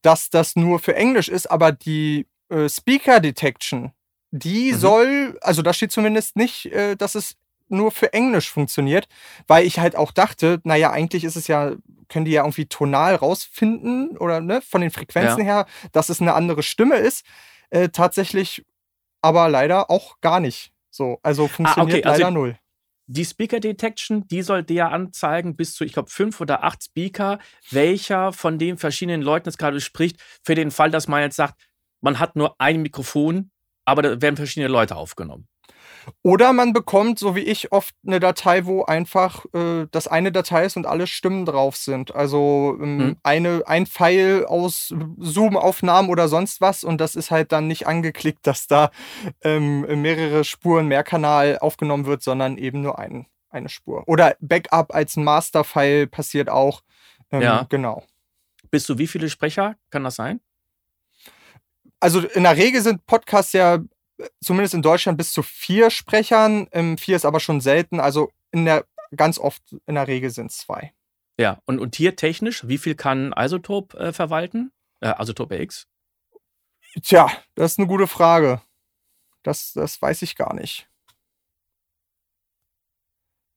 [0.01, 3.93] dass das nur für Englisch ist, aber die äh, Speaker Detection,
[4.31, 4.77] die mhm.
[4.77, 7.35] soll, also da steht zumindest nicht, äh, dass es
[7.73, 9.07] nur für Englisch funktioniert,
[9.47, 11.73] weil ich halt auch dachte, naja, eigentlich ist es ja,
[12.07, 15.45] können die ja irgendwie tonal rausfinden oder ne, von den Frequenzen ja.
[15.45, 17.25] her, dass es eine andere Stimme ist.
[17.69, 18.65] Äh, tatsächlich
[19.23, 20.71] aber leider auch gar nicht.
[20.91, 22.09] So, also funktioniert ah, okay.
[22.11, 22.57] also, leider null.
[23.07, 27.39] die Speaker Detection, die soll dir anzeigen, bis zu, ich glaube, fünf oder acht Speaker,
[27.71, 31.55] welcher von den verschiedenen Leuten es gerade spricht, für den Fall, dass man jetzt sagt,
[32.01, 33.49] man hat nur ein Mikrofon,
[33.85, 35.47] aber da werden verschiedene Leute aufgenommen.
[36.21, 40.65] Oder man bekommt, so wie ich, oft eine Datei, wo einfach äh, das eine Datei
[40.65, 42.15] ist und alle Stimmen drauf sind.
[42.15, 43.17] Also ähm, hm.
[43.23, 48.45] eine, ein Pfeil aus Zoom-Aufnahmen oder sonst was und das ist halt dann nicht angeklickt,
[48.47, 48.91] dass da
[49.41, 54.03] ähm, mehrere Spuren Mehrkanal aufgenommen wird, sondern eben nur ein, eine Spur.
[54.07, 56.81] Oder Backup als Master-File passiert auch.
[57.31, 57.65] Ähm, ja.
[57.69, 58.03] Genau.
[58.71, 59.75] Bist du wie viele Sprecher?
[59.89, 60.39] Kann das sein?
[61.99, 63.79] Also in der Regel sind Podcasts ja
[64.41, 66.67] zumindest in Deutschland bis zu vier Sprechern.
[66.71, 67.99] Ähm, vier ist aber schon selten.
[67.99, 70.93] Also in der, ganz oft in der Regel sind es zwei.
[71.39, 74.71] Ja, und, und hier technisch, wie viel kann Isotop äh, verwalten?
[74.99, 75.87] Äh, Isotop X?
[77.01, 78.61] Tja, das ist eine gute Frage.
[79.41, 80.87] Das, das weiß ich gar nicht.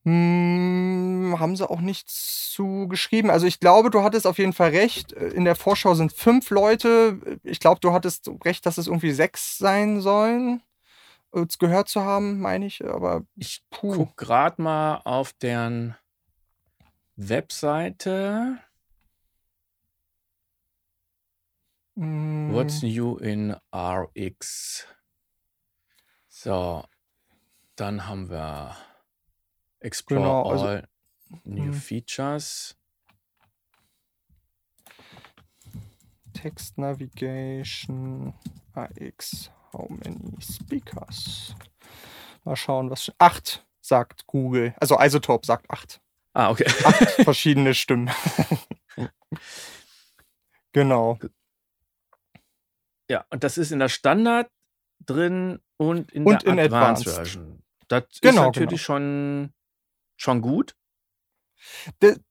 [0.06, 3.28] Hm, haben sie auch nichts zu geschrieben.
[3.28, 5.10] Also ich glaube, du hattest auf jeden Fall recht.
[5.10, 7.18] In der Vorschau sind fünf Leute.
[7.42, 10.62] Ich glaube, du hattest recht, dass es irgendwie sechs sein sollen.
[11.32, 12.84] Es gehört zu haben, meine ich.
[12.84, 15.96] Aber ich gucke gerade mal auf deren
[17.16, 18.60] Webseite.
[21.96, 22.52] Hm.
[22.52, 24.86] What's new in RX?
[26.28, 26.84] So,
[27.74, 28.76] dann haben wir
[29.86, 30.88] Explore genau, also, all
[31.44, 31.74] new mh.
[31.74, 32.74] features.
[36.34, 38.34] Text Navigation
[38.74, 39.50] AX.
[39.72, 41.54] How many speakers?
[42.44, 43.12] Mal schauen, was.
[43.18, 44.74] Acht, sagt Google.
[44.80, 46.00] Also Isotope sagt acht.
[46.34, 46.66] Ah, okay.
[46.84, 48.10] Acht verschiedene Stimmen.
[50.72, 51.16] genau.
[53.08, 54.50] Ja, und das ist in der Standard
[55.04, 57.62] drin und in und der in Advanced, Advanced Version.
[57.86, 58.98] Das genau, ist natürlich genau.
[58.98, 59.52] schon
[60.16, 60.74] schon gut?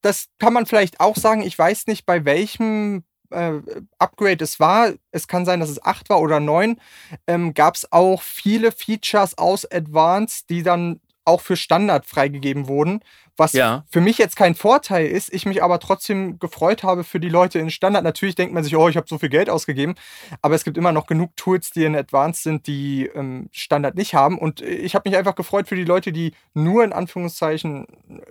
[0.01, 1.41] Das kann man vielleicht auch sagen.
[1.41, 3.59] Ich weiß nicht, bei welchem äh,
[3.99, 4.93] Upgrade es war.
[5.11, 6.79] Es kann sein, dass es 8 war oder 9.
[7.27, 12.99] Ähm, Gab es auch viele Features aus Advanced, die dann auch für Standard freigegeben wurden,
[13.37, 13.83] was ja.
[13.89, 17.59] für mich jetzt kein Vorteil ist, ich mich aber trotzdem gefreut habe für die Leute
[17.59, 18.03] in Standard.
[18.03, 19.95] Natürlich denkt man sich, oh, ich habe so viel Geld ausgegeben,
[20.41, 24.13] aber es gibt immer noch genug Tools, die in Advanced sind, die ähm, Standard nicht
[24.13, 24.37] haben.
[24.37, 27.87] Und ich habe mich einfach gefreut für die Leute, die nur in Anführungszeichen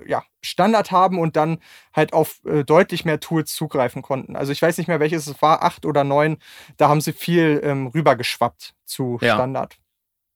[0.07, 1.59] ja, Standard haben und dann
[1.93, 4.37] halt auf äh, deutlich mehr Tools zugreifen konnten.
[4.37, 6.39] Also ich weiß nicht mehr, welches es war, acht oder neun,
[6.77, 9.35] da haben sie viel ähm, rübergeschwappt zu ja.
[9.35, 9.77] Standard.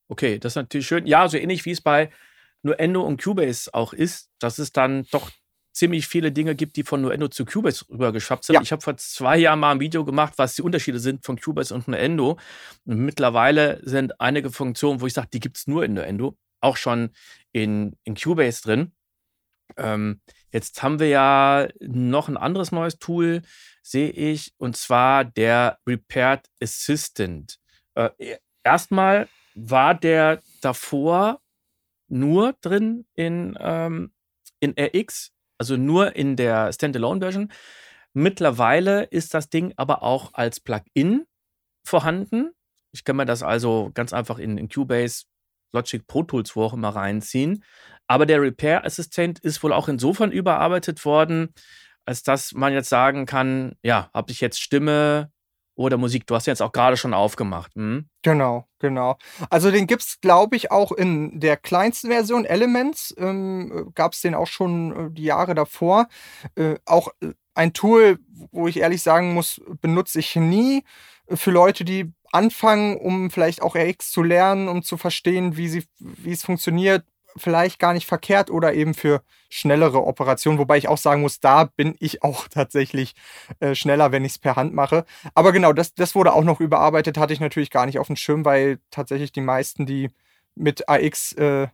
[0.09, 1.07] Okay, das ist natürlich schön.
[1.07, 2.11] Ja, so ähnlich wie es bei
[2.68, 5.31] Nuendo und Cubase auch ist, dass es dann doch
[5.72, 8.54] ziemlich viele Dinge gibt, die von Nuendo zu Cubase rübergeschafft sind.
[8.54, 8.62] Ja.
[8.62, 11.72] Ich habe vor zwei Jahren mal ein Video gemacht, was die Unterschiede sind von Cubase
[11.72, 12.38] und Nuendo.
[12.85, 16.76] Und mittlerweile sind einige Funktionen, wo ich sage, die gibt es nur in Nuendo, auch
[16.76, 17.11] schon
[17.52, 18.92] in, in Cubase drin.
[19.76, 23.42] Ähm, jetzt haben wir ja noch ein anderes neues Tool,
[23.83, 27.59] sehe ich, und zwar der Repaired Assistant.
[27.94, 28.11] Äh,
[28.64, 31.40] erstmal war der davor
[32.09, 34.12] nur drin in, ähm,
[34.61, 37.53] in RX, also nur in der Standalone-Version.
[38.14, 41.27] Mittlerweile ist das Ding aber auch als Plugin
[41.85, 42.51] vorhanden.
[42.92, 45.25] Ich kann mir das also ganz einfach in, in Cubase,
[45.73, 47.62] Logic Pro Tools, wo auch immer reinziehen.
[48.07, 51.53] Aber der Repair-Assistent ist wohl auch insofern überarbeitet worden,
[52.07, 55.31] als dass man jetzt sagen kann, ja, habe ich jetzt Stimme,
[55.79, 56.27] oder Musik.
[56.27, 57.73] Du hast jetzt auch gerade schon aufgemacht.
[57.77, 58.09] Hm?
[58.23, 59.17] Genau, genau.
[59.49, 63.14] Also den gibt es, glaube ich, auch in der kleinsten Version Elements.
[63.17, 66.09] Ähm, Gab es den auch schon äh, die Jahre davor.
[66.57, 68.19] Äh, auch äh, ein Tool,
[68.51, 70.83] wo ich ehrlich sagen muss, benutze ich nie
[71.29, 75.69] äh, für Leute, die anfangen, um vielleicht auch RX zu lernen, um zu verstehen, wie,
[75.69, 77.05] sie, wie es funktioniert,
[77.37, 81.64] vielleicht gar nicht verkehrt oder eben für schnellere Operationen, wobei ich auch sagen muss, da
[81.64, 83.14] bin ich auch tatsächlich
[83.61, 85.05] äh, schneller, wenn ich es per Hand mache.
[85.35, 88.17] Aber genau, das, das wurde auch noch überarbeitet, hatte ich natürlich gar nicht auf dem
[88.17, 90.11] Schirm, weil tatsächlich die meisten, die
[90.55, 91.69] mit AX äh,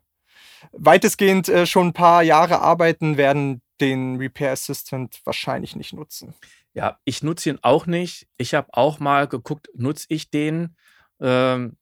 [0.72, 6.34] weitestgehend äh, schon ein paar Jahre arbeiten, werden den Repair Assistant wahrscheinlich nicht nutzen.
[6.74, 8.26] Ja, ich nutze ihn auch nicht.
[8.36, 10.76] Ich habe auch mal geguckt, nutze ich den,
[11.20, 11.76] ähm,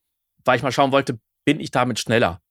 [0.44, 2.41] weil ich mal schauen wollte, bin ich damit schneller?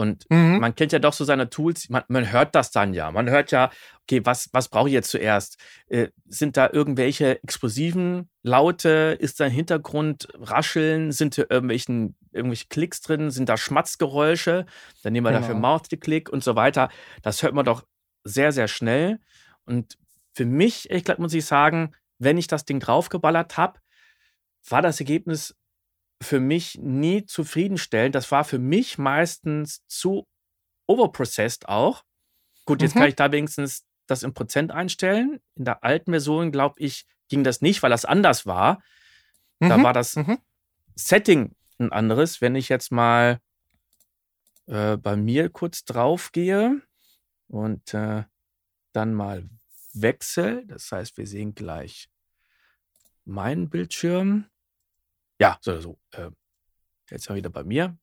[0.00, 0.60] Und mhm.
[0.60, 3.10] man kennt ja doch so seine Tools, man, man, hört das dann ja.
[3.10, 3.70] Man hört ja,
[4.04, 5.58] okay, was, was brauche ich jetzt zuerst?
[5.88, 9.18] Äh, sind da irgendwelche explosiven Laute?
[9.20, 11.12] Ist da im Hintergrund Rascheln?
[11.12, 13.30] Sind da irgendwelchen, irgendwelche Klicks drin?
[13.30, 14.64] Sind da Schmatzgeräusche?
[15.02, 15.42] Dann nehmen wir genau.
[15.42, 16.88] dafür Mouth-Click und so weiter.
[17.20, 17.84] Das hört man doch
[18.24, 19.20] sehr, sehr schnell.
[19.66, 19.98] Und
[20.32, 23.80] für mich, ich glaube, muss ich sagen, wenn ich das Ding draufgeballert habe,
[24.66, 25.54] war das Ergebnis
[26.22, 28.14] für mich nie zufriedenstellend.
[28.14, 30.26] Das war für mich meistens zu
[30.86, 32.04] overprocessed auch.
[32.66, 33.00] Gut, jetzt mhm.
[33.00, 35.40] kann ich da wenigstens das in Prozent einstellen.
[35.54, 38.82] In der alten Version, glaube ich, ging das nicht, weil das anders war.
[39.60, 39.68] Mhm.
[39.68, 40.38] Da war das mhm.
[40.94, 42.40] Setting ein anderes.
[42.40, 43.40] Wenn ich jetzt mal
[44.66, 46.82] äh, bei mir kurz drauf gehe
[47.48, 48.24] und äh,
[48.92, 49.48] dann mal
[49.94, 52.10] wechsel, das heißt, wir sehen gleich
[53.24, 54.49] meinen Bildschirm.
[55.40, 55.98] Ja, so oder so.
[56.12, 56.30] Äh,
[57.10, 57.96] jetzt mal wieder bei mir.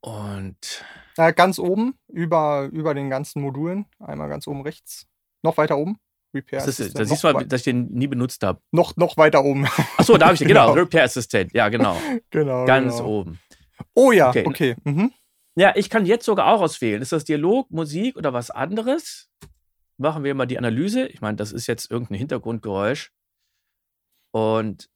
[0.00, 0.84] Und.
[1.16, 3.86] Äh, ganz oben, über, über den ganzen Modulen.
[3.98, 5.06] Einmal ganz oben rechts.
[5.42, 5.98] Noch weiter oben.
[6.34, 8.60] Repair das ist, Da siehst du mal, dass ich den nie benutzt habe.
[8.72, 9.66] Noch, noch weiter oben.
[9.96, 10.72] Achso, da habe ich den, genau.
[10.72, 10.82] genau.
[10.82, 11.54] Repair Assistant.
[11.54, 11.96] Ja, genau.
[12.30, 12.66] genau.
[12.66, 13.08] Ganz genau.
[13.08, 13.40] oben.
[13.94, 14.44] Oh ja, okay.
[14.46, 14.76] okay.
[14.84, 15.12] Mhm.
[15.54, 17.00] Ja, ich kann jetzt sogar auch auswählen.
[17.00, 19.30] Ist das Dialog, Musik oder was anderes?
[19.96, 21.06] Machen wir mal die Analyse.
[21.06, 23.12] Ich meine, das ist jetzt irgendein Hintergrundgeräusch.
[24.34, 24.90] Und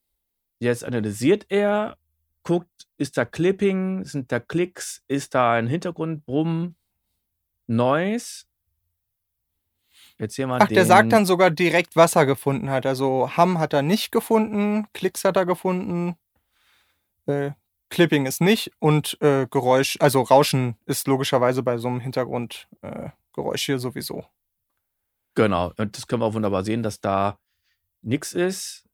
[0.58, 1.96] jetzt analysiert er,
[2.42, 6.74] guckt, ist da Clipping, sind da Klicks, ist da ein Hintergrundbrummen,
[7.68, 8.46] Noise.
[10.18, 12.84] Jetzt hier mal Ach, der sagt dann sogar direkt, was er gefunden hat.
[12.84, 16.16] Also Ham hat er nicht gefunden, Klicks hat er gefunden,
[17.26, 17.52] äh,
[17.90, 23.66] Clipping ist nicht und äh, Geräusch, also Rauschen ist logischerweise bei so einem Hintergrundgeräusch äh,
[23.66, 24.24] hier sowieso.
[25.36, 27.38] Genau, und das können wir auch wunderbar sehen, dass da
[28.02, 28.87] nichts ist.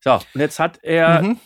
[0.00, 1.40] So, und jetzt hat er mhm.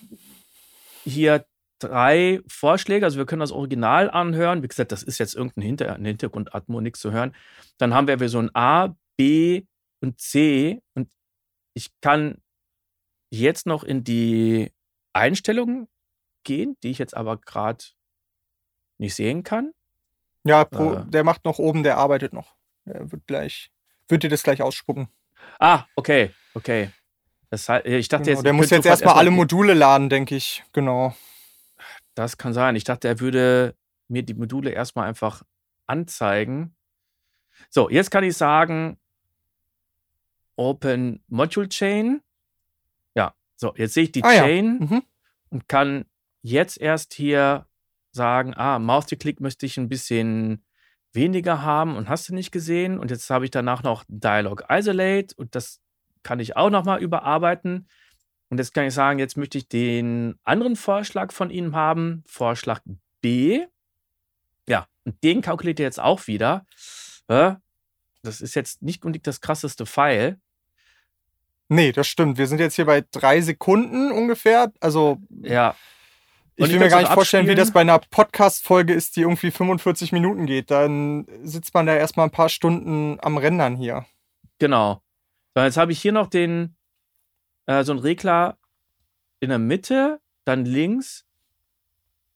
[1.04, 1.44] hier
[1.78, 3.04] drei Vorschläge.
[3.04, 4.62] Also wir können das Original anhören.
[4.62, 7.34] Wie gesagt, das ist jetzt irgendein Hinter Hintergrundatmo, nichts zu hören.
[7.78, 9.64] Dann haben wir Version A, B
[10.00, 10.80] und C.
[10.94, 11.10] Und
[11.74, 12.40] ich kann
[13.30, 14.72] jetzt noch in die
[15.12, 15.88] Einstellungen
[16.44, 17.84] gehen, die ich jetzt aber gerade
[18.98, 19.72] nicht sehen kann.
[20.44, 22.54] Ja, pro, äh, der macht noch oben, der arbeitet noch.
[22.84, 23.72] Er wird gleich,
[24.08, 25.08] wird dir das gleich ausspucken.
[25.58, 26.90] Ah, okay, okay.
[27.54, 30.64] Das, ich dachte genau, jetzt, der muss jetzt erstmal alle Module laden, denke ich.
[30.72, 31.14] Genau.
[32.16, 32.74] Das kann sein.
[32.74, 33.76] Ich dachte, er würde
[34.08, 35.44] mir die Module erstmal einfach
[35.86, 36.74] anzeigen.
[37.70, 38.98] So, jetzt kann ich sagen,
[40.56, 42.22] Open Module Chain.
[43.14, 44.86] Ja, so, jetzt sehe ich die ah, Chain ja.
[44.86, 45.02] mhm.
[45.50, 46.06] und kann
[46.42, 47.68] jetzt erst hier
[48.10, 50.64] sagen, ah, Mausklick müsste ich ein bisschen
[51.12, 52.98] weniger haben und hast du nicht gesehen.
[52.98, 55.80] Und jetzt habe ich danach noch Dialog Isolate und das
[56.24, 57.88] kann ich auch nochmal überarbeiten.
[58.50, 62.80] Und jetzt kann ich sagen, jetzt möchte ich den anderen Vorschlag von Ihnen haben, Vorschlag
[63.20, 63.64] B.
[64.68, 66.66] Ja, und den kalkuliert ihr jetzt auch wieder.
[67.26, 70.40] Das ist jetzt nicht unbedingt das krasseste Pfeil.
[71.68, 72.38] Nee, das stimmt.
[72.38, 74.72] Wir sind jetzt hier bei drei Sekunden ungefähr.
[74.80, 75.18] Also.
[75.42, 75.74] Ja.
[76.56, 80.12] Ich will mir gar nicht vorstellen, wie das bei einer Podcast-Folge ist, die irgendwie 45
[80.12, 80.70] Minuten geht.
[80.70, 84.06] Dann sitzt man da erstmal ein paar Stunden am Rendern hier.
[84.60, 85.02] Genau.
[85.54, 86.76] So, jetzt habe ich hier noch den,
[87.66, 88.58] äh, so einen Regler
[89.40, 91.26] in der Mitte, dann links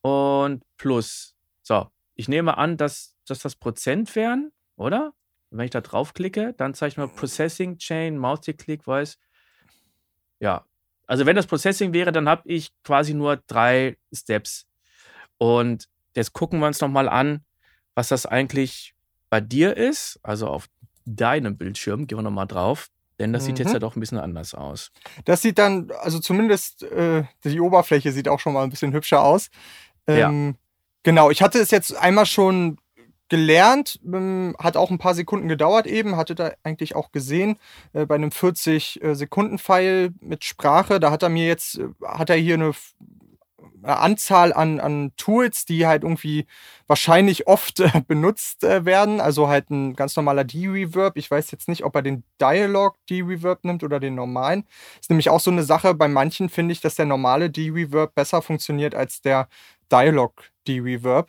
[0.02, 1.34] und plus.
[1.62, 5.12] So, ich nehme an, dass, dass das Prozent wären, oder?
[5.50, 9.18] wenn ich da draufklicke, dann zeige ich mal Processing Chain, Mausklick, Voice.
[10.40, 10.64] Ja,
[11.06, 14.66] also wenn das Processing wäre, dann habe ich quasi nur drei Steps.
[15.38, 17.44] Und jetzt gucken wir uns nochmal an,
[17.94, 18.94] was das eigentlich
[19.30, 20.20] bei dir ist.
[20.22, 20.68] Also auf
[21.06, 22.90] deinem Bildschirm, gehen wir nochmal drauf.
[23.18, 23.46] Denn das mhm.
[23.46, 23.74] sieht jetzt mhm.
[23.74, 24.90] ja doch ein bisschen anders aus.
[25.24, 29.22] Das sieht dann, also zumindest äh, die Oberfläche sieht auch schon mal ein bisschen hübscher
[29.22, 29.48] aus.
[30.06, 30.54] Ähm, ja.
[31.02, 32.78] Genau, ich hatte es jetzt einmal schon
[33.28, 37.56] gelernt, ähm, hat auch ein paar Sekunden gedauert eben, hatte da eigentlich auch gesehen,
[37.92, 42.36] äh, bei einem 40-Sekunden-File äh, mit Sprache, da hat er mir jetzt, äh, hat er
[42.36, 42.74] hier eine, eine
[43.82, 46.46] Anzahl an, an Tools, die halt irgendwie
[46.86, 51.68] wahrscheinlich oft äh, benutzt äh, werden, also halt ein ganz normaler D-Reverb, ich weiß jetzt
[51.68, 54.66] nicht, ob er den Dialog D-Reverb nimmt oder den normalen,
[55.00, 58.42] ist nämlich auch so eine Sache, bei manchen finde ich, dass der normale D-Reverb besser
[58.42, 59.48] funktioniert als der
[59.90, 61.28] Dialog D-Reverb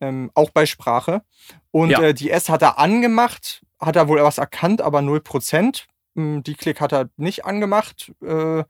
[0.00, 1.22] ähm, auch bei Sprache.
[1.70, 2.02] Und ja.
[2.02, 5.84] äh, die S hat er angemacht, hat er wohl was erkannt, aber 0%.
[6.14, 8.64] Hm, die Klick hat er nicht angemacht, äh,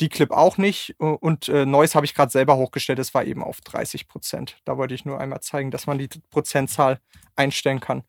[0.00, 0.96] die Clip auch nicht.
[0.98, 4.94] Und äh, Neues habe ich gerade selber hochgestellt, es war eben auf 30% Da wollte
[4.94, 7.00] ich nur einmal zeigen, dass man die Prozentzahl
[7.36, 8.04] einstellen kann.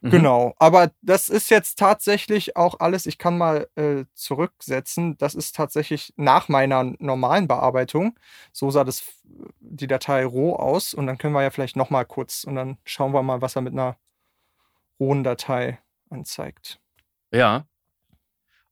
[0.00, 0.10] Mhm.
[0.10, 5.56] Genau, aber das ist jetzt tatsächlich auch alles, ich kann mal äh, zurücksetzen, das ist
[5.56, 8.16] tatsächlich nach meiner normalen Bearbeitung.
[8.52, 9.02] So sah das
[9.58, 13.12] die Datei roh aus und dann können wir ja vielleicht nochmal kurz und dann schauen
[13.12, 13.96] wir mal, was er mit einer
[15.00, 15.78] rohen Datei
[16.10, 16.80] anzeigt.
[17.32, 17.66] Ja.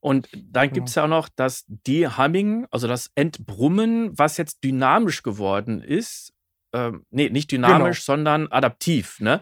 [0.06, 5.24] Und dann gibt es ja auch noch das De-Humming, also das Entbrummen, was jetzt dynamisch
[5.24, 6.32] geworden ist.
[6.72, 8.16] Ähm, nee, nicht dynamisch, genau.
[8.16, 9.18] sondern adaptiv.
[9.18, 9.40] Ne?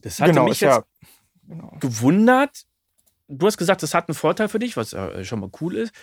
[0.00, 0.82] Das hatte genau, mich jetzt ja,
[1.46, 1.76] genau.
[1.78, 2.62] gewundert.
[3.28, 5.94] Du hast gesagt, das hat einen Vorteil für dich, was äh, schon mal cool ist.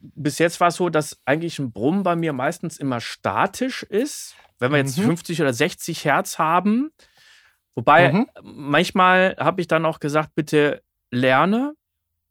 [0.00, 4.34] bis jetzt war es so, dass eigentlich ein Brummen bei mir meistens immer statisch ist.
[4.58, 5.04] Wenn wir jetzt mhm.
[5.04, 6.90] 50 oder 60 Hertz haben.
[7.76, 8.26] Wobei mhm.
[8.42, 11.76] manchmal habe ich dann auch gesagt, bitte lerne.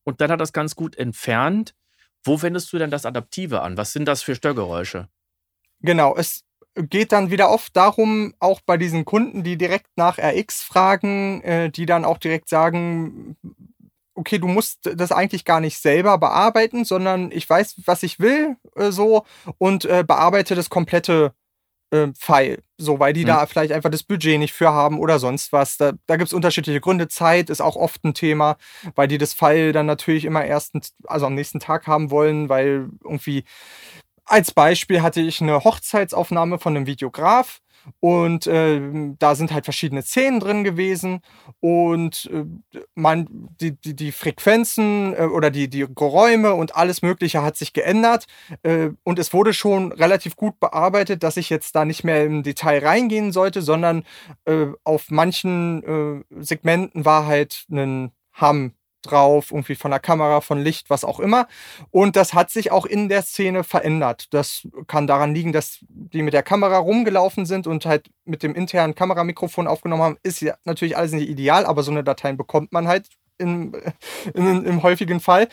[0.03, 1.75] Und dann hat das ganz gut entfernt.
[2.23, 3.77] Wo wendest du denn das Adaptive an?
[3.77, 5.09] Was sind das für Störgeräusche?
[5.81, 6.43] Genau, es
[6.75, 11.69] geht dann wieder oft darum, auch bei diesen Kunden, die direkt nach RX fragen, äh,
[11.69, 13.37] die dann auch direkt sagen,
[14.15, 18.57] okay, du musst das eigentlich gar nicht selber bearbeiten, sondern ich weiß, was ich will,
[18.75, 19.25] äh, so
[19.57, 21.33] und äh, bearbeite das komplette
[21.93, 23.27] äh, File, so weil die mhm.
[23.27, 25.77] da vielleicht einfach das Budget nicht für haben oder sonst was.
[25.77, 27.07] Da, da gibt es unterschiedliche Gründe.
[27.07, 28.57] Zeit ist auch oft ein Thema,
[28.95, 30.73] weil die das File dann natürlich immer erst,
[31.05, 33.43] also am nächsten Tag haben wollen, weil irgendwie
[34.25, 37.59] als Beispiel hatte ich eine Hochzeitsaufnahme von einem Videograf
[37.99, 38.81] und äh,
[39.19, 41.21] da sind halt verschiedene Szenen drin gewesen
[41.59, 42.45] und äh,
[42.95, 43.27] man,
[43.59, 48.27] die, die, die Frequenzen äh, oder die, die Geräume und alles Mögliche hat sich geändert
[48.63, 52.43] äh, und es wurde schon relativ gut bearbeitet, dass ich jetzt da nicht mehr im
[52.43, 54.03] Detail reingehen sollte, sondern
[54.45, 58.73] äh, auf manchen äh, Segmenten war halt ein Hum
[59.03, 61.47] drauf, irgendwie von der Kamera, von Licht, was auch immer.
[61.91, 64.33] Und das hat sich auch in der Szene verändert.
[64.33, 68.55] Das kann daran liegen, dass die mit der Kamera rumgelaufen sind und halt mit dem
[68.55, 70.17] internen Kameramikrofon aufgenommen haben.
[70.23, 73.07] Ist ja natürlich alles nicht ideal, aber so eine Datei bekommt man halt
[73.43, 73.75] im,
[74.33, 75.47] im, im häufigen Fall.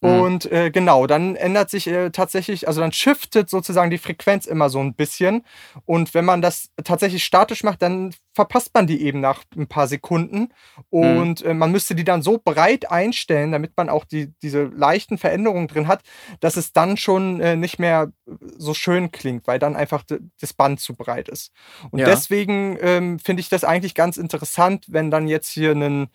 [0.00, 0.20] Mhm.
[0.20, 4.68] Und äh, genau, dann ändert sich äh, tatsächlich, also dann shiftet sozusagen die Frequenz immer
[4.70, 5.44] so ein bisschen.
[5.84, 9.86] Und wenn man das tatsächlich statisch macht, dann verpasst man die eben nach ein paar
[9.86, 10.48] Sekunden.
[10.90, 11.50] Und mhm.
[11.50, 15.68] äh, man müsste die dann so breit einstellen, damit man auch die, diese leichten Veränderungen
[15.68, 16.02] drin hat,
[16.40, 18.12] dass es dann schon äh, nicht mehr
[18.56, 20.02] so schön klingt, weil dann einfach
[20.40, 21.52] das Band zu breit ist.
[21.90, 22.06] Und ja.
[22.06, 26.08] deswegen ähm, finde ich das eigentlich ganz interessant, wenn dann jetzt hier ein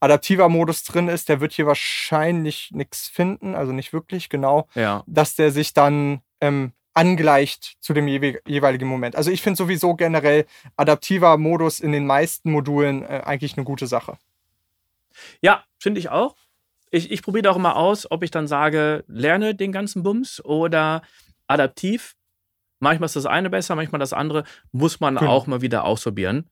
[0.00, 5.04] adaptiver Modus drin ist, der wird hier wahrscheinlich nichts finden, also nicht wirklich genau, ja.
[5.06, 9.16] dass der sich dann ähm, angleicht zu dem jeweiligen Moment.
[9.16, 10.46] Also ich finde sowieso generell
[10.76, 14.16] adaptiver Modus in den meisten Modulen äh, eigentlich eine gute Sache.
[15.40, 16.36] Ja, finde ich auch.
[16.90, 21.02] Ich, ich probiere auch immer aus, ob ich dann sage, lerne den ganzen Bums oder
[21.48, 22.14] adaptiv.
[22.78, 24.44] Manchmal ist das eine besser, manchmal das andere.
[24.70, 25.30] Muss man genau.
[25.30, 26.48] auch mal wieder ausprobieren.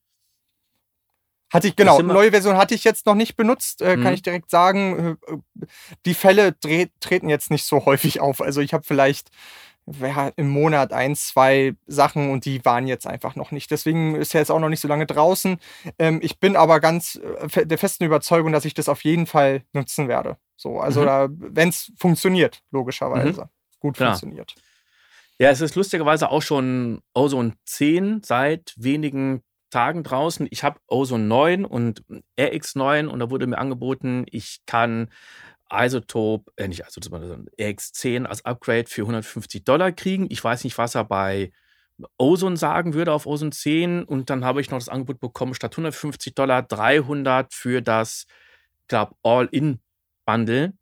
[1.53, 4.03] Hatte ich, genau, neue Version hatte ich jetzt noch nicht benutzt, äh, mhm.
[4.03, 5.19] kann ich direkt sagen.
[5.29, 5.67] Äh,
[6.07, 8.41] die Fälle treten jetzt nicht so häufig auf.
[8.41, 9.29] Also ich habe vielleicht
[10.01, 13.71] ja, im Monat ein, zwei Sachen und die waren jetzt einfach noch nicht.
[13.71, 15.59] Deswegen ist er jetzt auch noch nicht so lange draußen.
[15.99, 17.21] Ähm, ich bin aber ganz
[17.55, 20.39] äh, der festen Überzeugung, dass ich das auf jeden Fall nutzen werde.
[20.57, 21.37] So, also mhm.
[21.39, 23.43] wenn es funktioniert, logischerweise.
[23.43, 23.49] Mhm.
[23.81, 24.11] Gut Klar.
[24.11, 24.55] funktioniert.
[25.39, 29.43] Ja, es ist lustigerweise auch schon Ozone 10 seit wenigen
[29.73, 30.47] Tagen draußen.
[30.51, 32.05] Ich habe Ozone 9 und
[32.39, 35.09] RX9 und da wurde mir angeboten, ich kann
[35.73, 40.27] Isotope, äh nicht Isotope, sondern RX10 als Upgrade für 150 Dollar kriegen.
[40.29, 41.53] Ich weiß nicht, was er bei
[42.19, 45.73] Ozone sagen würde auf Ozone 10 und dann habe ich noch das Angebot bekommen, statt
[45.73, 48.27] 150 Dollar 300 für das,
[48.89, 50.75] glaube All-In-Bundle,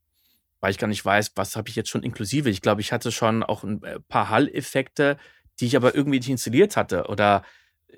[0.60, 2.50] weil ich gar nicht weiß, was habe ich jetzt schon inklusive.
[2.50, 5.16] Ich glaube, ich hatte schon auch ein äh, paar Hall-Effekte,
[5.60, 7.42] die ich aber irgendwie nicht installiert hatte oder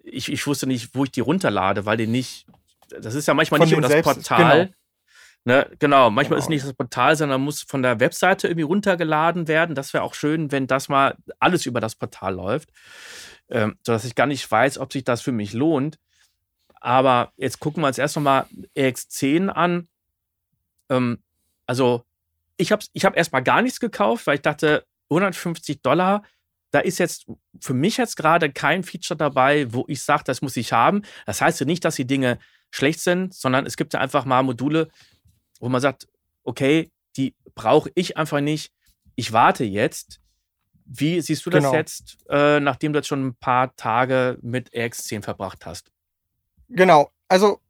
[0.04, 2.46] ich, ich wusste nicht, wo ich die runterlade, weil die nicht,
[2.88, 4.66] das ist ja manchmal von nicht über das Portal.
[4.66, 4.74] Genau.
[5.44, 6.44] Ne, genau, manchmal genau.
[6.44, 9.74] ist nicht das Portal, sondern muss von der Webseite irgendwie runtergeladen werden.
[9.74, 12.70] Das wäre auch schön, wenn das mal alles über das Portal läuft,
[13.50, 15.98] ähm, sodass ich gar nicht weiß, ob sich das für mich lohnt.
[16.80, 19.88] Aber jetzt gucken wir uns erst nochmal EX10 an.
[20.88, 21.18] Ähm,
[21.66, 22.04] also,
[22.56, 26.22] ich habe ich hab erstmal gar nichts gekauft, weil ich dachte, 150 Dollar,
[26.72, 27.26] da ist jetzt
[27.60, 31.02] für mich jetzt gerade kein Feature dabei, wo ich sage, das muss ich haben.
[31.26, 32.38] Das heißt ja nicht, dass die Dinge
[32.70, 34.88] schlecht sind, sondern es gibt ja einfach mal Module,
[35.60, 36.08] wo man sagt,
[36.42, 38.72] okay, die brauche ich einfach nicht.
[39.14, 40.20] Ich warte jetzt.
[40.84, 41.74] Wie siehst du das genau.
[41.74, 45.92] jetzt, äh, nachdem du jetzt schon ein paar Tage mit RX10 verbracht hast?
[46.68, 47.10] Genau.
[47.28, 47.60] Also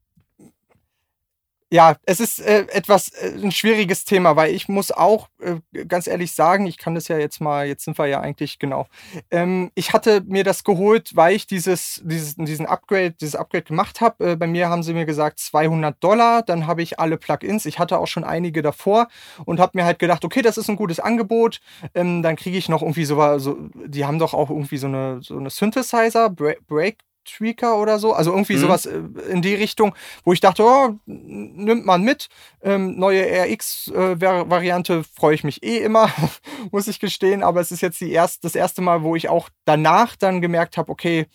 [1.73, 6.07] ja, es ist äh, etwas äh, ein schwieriges Thema, weil ich muss auch äh, ganz
[6.07, 8.87] ehrlich sagen, ich kann das ja jetzt mal, jetzt sind wir ja eigentlich genau.
[9.31, 14.03] Ähm, ich hatte mir das geholt, weil ich dieses, dieses diesen Upgrade, dieses Upgrade gemacht
[14.03, 14.33] habe.
[14.33, 17.65] Äh, bei mir haben sie mir gesagt 200 Dollar, dann habe ich alle Plugins.
[17.65, 19.09] Ich hatte auch schon einige davor
[19.47, 21.61] und habe mir halt gedacht, okay, das ist ein gutes Angebot.
[21.95, 23.57] Ähm, dann kriege ich noch irgendwie so, so,
[23.87, 28.13] die haben doch auch irgendwie so eine so eine Synthesizer Break Tweaker oder so.
[28.13, 28.61] Also irgendwie mhm.
[28.61, 29.95] sowas äh, in die Richtung,
[30.25, 32.29] wo ich dachte, oh, nimmt man mit.
[32.63, 36.11] Ähm, neue RX-Variante äh, freue ich mich eh immer,
[36.71, 37.43] muss ich gestehen.
[37.43, 40.77] Aber es ist jetzt die erst, das erste Mal, wo ich auch danach dann gemerkt
[40.77, 41.27] habe, okay,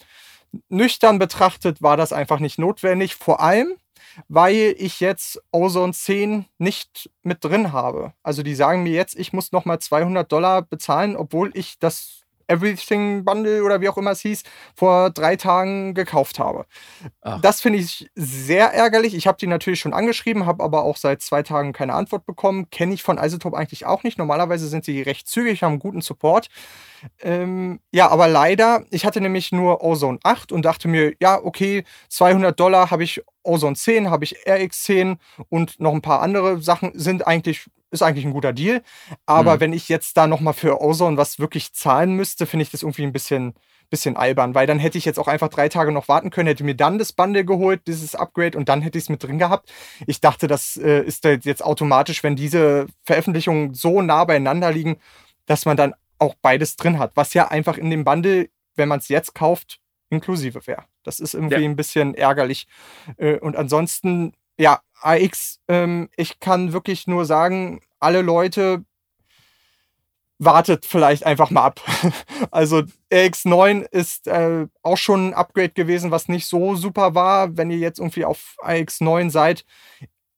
[0.69, 3.15] nüchtern betrachtet war das einfach nicht notwendig.
[3.15, 3.75] Vor allem,
[4.27, 8.13] weil ich jetzt Ozone 10 nicht mit drin habe.
[8.23, 13.25] Also die sagen mir jetzt, ich muss nochmal 200 Dollar bezahlen, obwohl ich das Everything
[13.25, 14.43] Bundle oder wie auch immer es hieß,
[14.75, 16.65] vor drei Tagen gekauft habe.
[17.21, 17.41] Ach.
[17.41, 19.15] Das finde ich sehr ärgerlich.
[19.15, 22.69] Ich habe die natürlich schon angeschrieben, habe aber auch seit zwei Tagen keine Antwort bekommen.
[22.69, 24.17] Kenne ich von Isotope eigentlich auch nicht.
[24.17, 26.47] Normalerweise sind sie recht zügig, haben guten Support.
[27.21, 31.83] Ähm, ja, aber leider, ich hatte nämlich nur Ozone 8 und dachte mir, ja, okay,
[32.09, 35.17] 200 Dollar habe ich Ozone 10, habe ich RX10
[35.49, 37.69] und noch ein paar andere Sachen sind eigentlich
[38.01, 38.81] ist eigentlich ein guter Deal.
[39.25, 39.59] Aber mhm.
[39.59, 43.03] wenn ich jetzt da nochmal für Ozone was wirklich zahlen müsste, finde ich das irgendwie
[43.03, 43.53] ein bisschen,
[43.89, 46.63] bisschen albern, weil dann hätte ich jetzt auch einfach drei Tage noch warten können, hätte
[46.63, 49.71] mir dann das Bundle geholt, dieses Upgrade und dann hätte ich es mit drin gehabt.
[50.05, 54.97] Ich dachte, das äh, ist jetzt automatisch, wenn diese Veröffentlichungen so nah beieinander liegen,
[55.45, 58.99] dass man dann auch beides drin hat, was ja einfach in dem Bundle, wenn man
[58.99, 59.79] es jetzt kauft,
[60.09, 60.83] inklusive wäre.
[61.03, 61.69] Das ist irgendwie ja.
[61.69, 62.67] ein bisschen ärgerlich.
[63.17, 68.85] Äh, und ansonsten ja, AX, ähm, ich kann wirklich nur sagen, alle Leute
[70.39, 71.81] wartet vielleicht einfach mal ab.
[72.51, 77.57] also RX9 ist äh, auch schon ein Upgrade gewesen, was nicht so super war.
[77.57, 79.65] Wenn ihr jetzt irgendwie auf AX9 seid,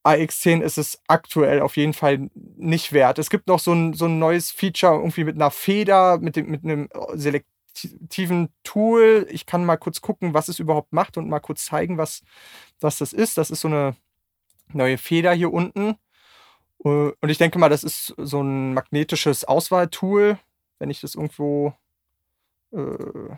[0.05, 3.20] AX10 ist es aktuell auf jeden Fall nicht wert.
[3.20, 6.49] Es gibt noch so ein, so ein neues Feature irgendwie mit einer Feder, mit, dem,
[6.49, 9.28] mit einem selektiven Tool.
[9.30, 12.22] Ich kann mal kurz gucken, was es überhaupt macht und mal kurz zeigen, was,
[12.80, 13.38] was das ist.
[13.38, 13.95] Das ist so eine
[14.74, 15.95] neue Feder hier unten.
[16.84, 20.38] Äh, und ich denke mal, das ist so ein magnetisches Auswahltool,
[20.80, 21.74] wenn ich das irgendwo.
[22.72, 23.38] Äh,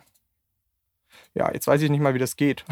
[1.34, 2.64] ja, jetzt weiß ich nicht mal, wie das geht.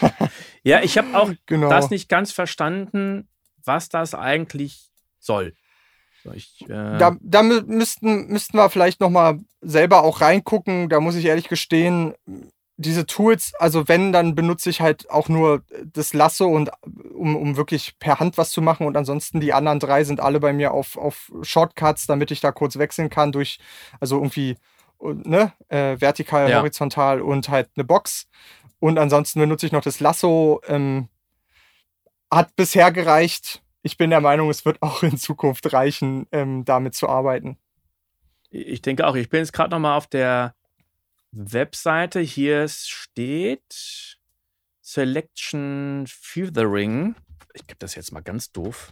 [0.62, 1.68] ja, ich habe auch genau.
[1.68, 3.28] das nicht ganz verstanden,
[3.64, 5.54] was das eigentlich soll.
[6.34, 10.88] Ich, äh da, da müssten, müssten wir vielleicht noch mal selber auch reingucken.
[10.88, 12.14] Da muss ich ehrlich gestehen,
[12.78, 15.62] diese Tools, also wenn, dann benutze ich halt auch nur
[15.92, 16.70] das Lasso und
[17.14, 20.40] um, um wirklich per Hand was zu machen und ansonsten die anderen drei sind alle
[20.40, 23.58] bei mir auf, auf Shortcuts, damit ich da kurz wechseln kann durch,
[23.98, 24.56] also irgendwie,
[25.00, 26.58] ne, äh, vertikal, ja.
[26.58, 28.28] horizontal und halt eine Box.
[28.78, 30.60] Und ansonsten benutze ich noch das Lasso.
[30.66, 31.08] Ähm,
[32.30, 33.62] hat bisher gereicht.
[33.82, 37.56] Ich bin der Meinung, es wird auch in Zukunft reichen, ähm, damit zu arbeiten.
[38.50, 39.14] Ich denke auch.
[39.14, 40.55] Ich bin jetzt gerade noch mal auf der
[41.36, 42.20] Webseite.
[42.20, 44.18] Hier steht
[44.80, 47.14] Selection Feathering.
[47.52, 48.90] Ich gebe das jetzt mal ganz doof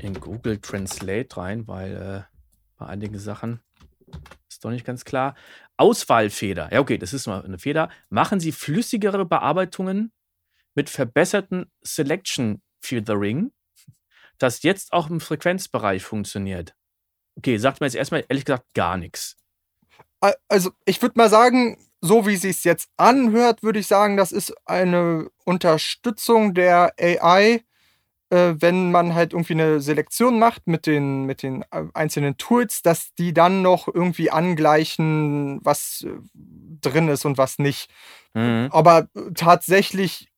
[0.00, 2.36] in Google Translate rein, weil äh,
[2.76, 3.60] bei einigen Sachen
[4.48, 5.36] ist doch nicht ganz klar.
[5.76, 6.72] Auswahlfeder.
[6.72, 7.88] Ja, okay, das ist mal eine Feder.
[8.08, 10.12] Machen Sie flüssigere Bearbeitungen
[10.74, 13.52] mit verbesserten Selection Feathering,
[14.38, 16.74] das jetzt auch im Frequenzbereich funktioniert.
[17.36, 19.36] Okay, sagt mir jetzt erstmal ehrlich gesagt gar nichts
[20.48, 24.32] also ich würde mal sagen, so wie sie es jetzt anhört, würde ich sagen, das
[24.32, 27.62] ist eine Unterstützung der AI,
[28.30, 32.82] äh, wenn man halt irgendwie eine Selektion macht mit den, mit den äh, einzelnen Tools,
[32.82, 36.12] dass die dann noch irgendwie angleichen, was äh,
[36.80, 37.90] drin ist und was nicht.
[38.34, 38.68] Mhm.
[38.70, 40.28] Aber tatsächlich,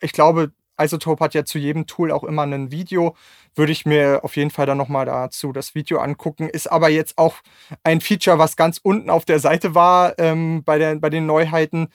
[0.00, 3.16] ich glaube, Isotope hat ja zu jedem Tool auch immer ein Video.
[3.54, 6.48] Würde ich mir auf jeden Fall dann nochmal dazu das Video angucken.
[6.48, 7.36] Ist aber jetzt auch
[7.82, 11.88] ein Feature, was ganz unten auf der Seite war ähm, bei, der, bei den Neuheiten.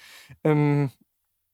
[0.44, 0.92] Ähm,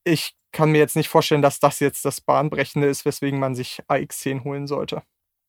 [0.04, 3.82] ich kann mir jetzt nicht vorstellen, dass das jetzt das Bahnbrechende ist, weswegen man sich
[3.88, 5.04] AX10 holen sollte.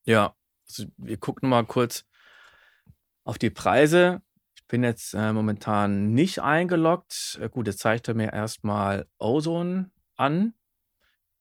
[0.05, 0.35] Ja,
[0.68, 2.05] also wir gucken mal kurz
[3.24, 4.22] auf die Preise.
[4.55, 7.39] Ich bin jetzt äh, momentan nicht eingeloggt.
[7.41, 10.55] Äh, gut, jetzt zeigt er mir erstmal Ozone an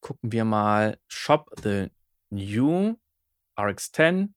[0.01, 1.87] gucken wir mal Shop the
[2.29, 2.97] New
[3.57, 4.29] RX10.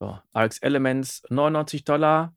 [0.00, 2.34] So, RX Elements 99 Dollar,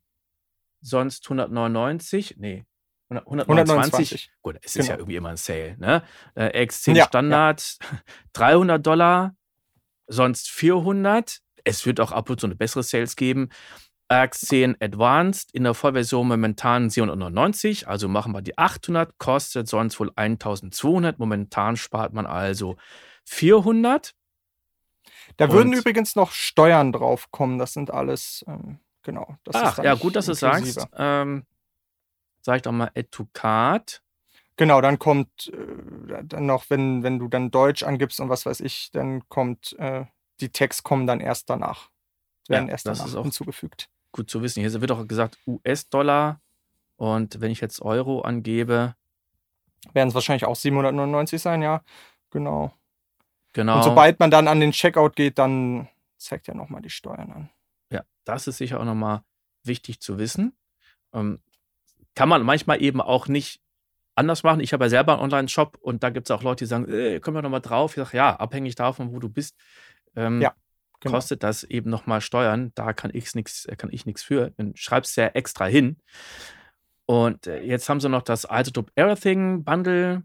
[0.80, 2.36] sonst 199.
[2.38, 2.64] Nee,
[3.10, 3.48] 129.
[3.48, 4.30] 129.
[4.42, 4.82] Gut, es genau.
[4.82, 5.76] ist ja irgendwie immer ein Sale.
[5.78, 6.02] Ne?
[6.34, 7.98] Äh, X10 ja, Standard ja.
[8.32, 9.36] 300 Dollar,
[10.06, 11.40] sonst 400.
[11.64, 13.50] Es wird auch ab und zu eine bessere Sales geben.
[14.12, 20.12] RX10 Advanced in der Vollversion momentan 799, also machen wir die 800, kostet sonst wohl
[20.14, 21.18] 1200.
[21.18, 22.76] Momentan spart man also
[23.24, 24.14] 400.
[25.38, 29.36] Da Und würden übrigens noch Steuern drauf kommen, das sind alles, ähm, genau.
[29.52, 30.86] Ach, ja, gut, dass du es sagst.
[30.94, 31.46] Ähm,
[32.42, 34.02] sag ich doch mal Add to Card.
[34.56, 38.60] Genau, dann kommt äh, dann noch, wenn, wenn du dann Deutsch angibst und was weiß
[38.60, 40.04] ich, dann kommt, äh,
[40.40, 41.88] die Text kommen dann erst danach.
[42.48, 44.60] Werden ja, erst danach hinzugefügt gut zu wissen.
[44.60, 46.40] Hier wird auch gesagt US-Dollar.
[46.96, 48.94] Und wenn ich jetzt Euro angebe.
[49.92, 51.82] Werden es wahrscheinlich auch 799 sein, ja.
[52.30, 52.72] Genau.
[53.52, 53.76] Genau.
[53.76, 57.50] Und sobald man dann an den Checkout geht, dann zeigt er nochmal die Steuern an.
[57.90, 59.22] Ja, das ist sicher auch nochmal
[59.64, 60.56] wichtig zu wissen.
[61.12, 61.40] Ähm,
[62.14, 63.60] kann man manchmal eben auch nicht
[64.14, 64.60] anders machen.
[64.60, 67.20] Ich habe ja selber einen Online-Shop und da gibt es auch Leute, die sagen, äh,
[67.20, 67.96] können wir nochmal drauf?
[67.96, 69.56] Ich sage, ja, abhängig davon, wo du bist,
[70.14, 70.54] ähm, ja,
[71.02, 71.16] genau.
[71.16, 72.72] kostet das eben nochmal Steuern.
[72.74, 74.50] Da kann, ich's nix, kann ich nichts für.
[74.56, 75.98] Dann schreibst du ja extra hin.
[77.06, 80.22] Und äh, jetzt haben sie noch das Isotope Everything Bundle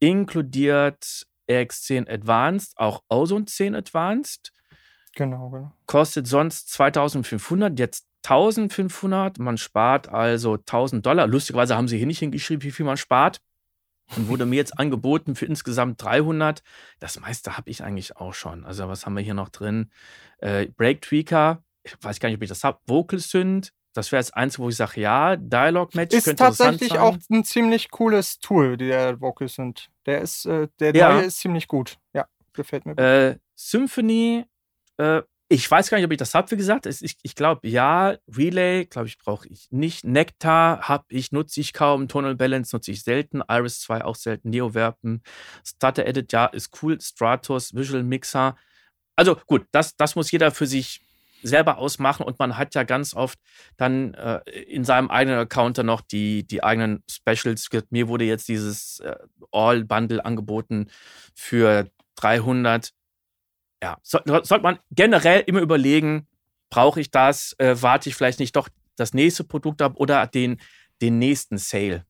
[0.00, 4.52] inkludiert RX10 Advanced, auch Ozone 10 Advanced.
[5.14, 5.72] Genau, genau.
[5.86, 9.38] Kostet sonst 2500, jetzt 1500.
[9.38, 11.26] Man spart also 1000 Dollar.
[11.26, 13.40] Lustigerweise haben sie hier nicht hingeschrieben, wie viel man spart.
[14.16, 16.62] Und wurde mir jetzt angeboten für insgesamt 300.
[16.98, 18.64] Das meiste habe ich eigentlich auch schon.
[18.64, 19.90] Also, was haben wir hier noch drin?
[20.38, 21.62] Äh, Break Tweaker.
[21.82, 22.78] Ich weiß gar nicht, ob ich das habe.
[22.86, 23.72] Vocal Synth.
[23.94, 27.44] Das wäre das Einzige, wo ich sage, ja, Dialog Match ist könnte tatsächlich auch ein
[27.44, 29.90] ziemlich cooles Tool, der Vocal Synth.
[30.06, 31.14] Der ist, äh, der ja.
[31.14, 31.98] neue ist ziemlich gut.
[32.12, 33.02] Ja, gefällt mir gut.
[33.02, 34.44] Äh, Symphony
[34.98, 36.84] äh, ich weiß gar nicht, ob ich das habe, wie gesagt.
[36.84, 38.16] Ich, ich glaube, ja.
[38.28, 40.04] Relay, glaube ich, brauche ich nicht.
[40.04, 42.06] Nectar habe ich, nutze ich kaum.
[42.06, 43.42] Tonal Balance nutze ich selten.
[43.48, 44.50] Iris 2 auch selten.
[44.50, 45.22] Neo-Verpen.
[45.64, 47.00] Stutter Edit, ja, ist cool.
[47.00, 48.56] Stratos, Visual Mixer.
[49.16, 51.00] Also gut, das, das muss jeder für sich
[51.42, 53.38] selber ausmachen und man hat ja ganz oft
[53.76, 57.68] dann äh, in seinem eigenen Account dann noch die, die eigenen Specials.
[57.90, 59.16] Mir wurde jetzt dieses äh,
[59.52, 60.88] All-Bundle angeboten
[61.34, 62.92] für 300
[63.82, 66.26] ja, so, sollte man generell immer überlegen,
[66.70, 70.60] brauche ich das, äh, warte ich vielleicht nicht doch das nächste Produkt ab oder den,
[71.00, 72.04] den nächsten Sale.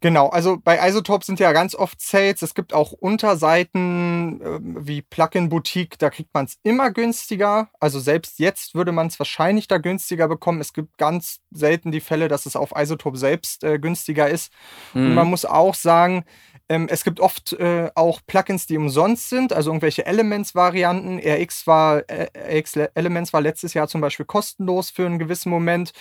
[0.00, 2.42] Genau, also bei Isotope sind ja ganz oft Sales.
[2.42, 7.68] Es gibt auch Unterseiten äh, wie Plugin Boutique, da kriegt man es immer günstiger.
[7.80, 10.60] Also selbst jetzt würde man es wahrscheinlich da günstiger bekommen.
[10.60, 14.52] Es gibt ganz selten die Fälle, dass es auf Isotope selbst äh, günstiger ist.
[14.94, 15.06] Mhm.
[15.06, 16.24] Und man muss auch sagen,
[16.68, 21.18] ähm, es gibt oft äh, auch Plugins, die umsonst sind, also irgendwelche Elements-Varianten.
[21.18, 25.92] RX war, äh, RX Elements war letztes Jahr zum Beispiel kostenlos für einen gewissen Moment.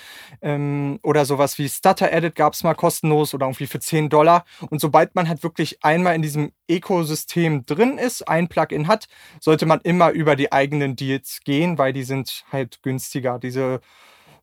[0.42, 4.46] Ähm, oder sowas wie Stutter Edit gab es mal kostenlos oder irgendwie für 10 Dollar.
[4.70, 9.08] Und sobald man halt wirklich einmal in diesem Ökosystem drin ist, ein Plugin hat,
[9.40, 13.40] sollte man immer über die eigenen Deals gehen, weil die sind halt günstiger.
[13.40, 13.80] Diese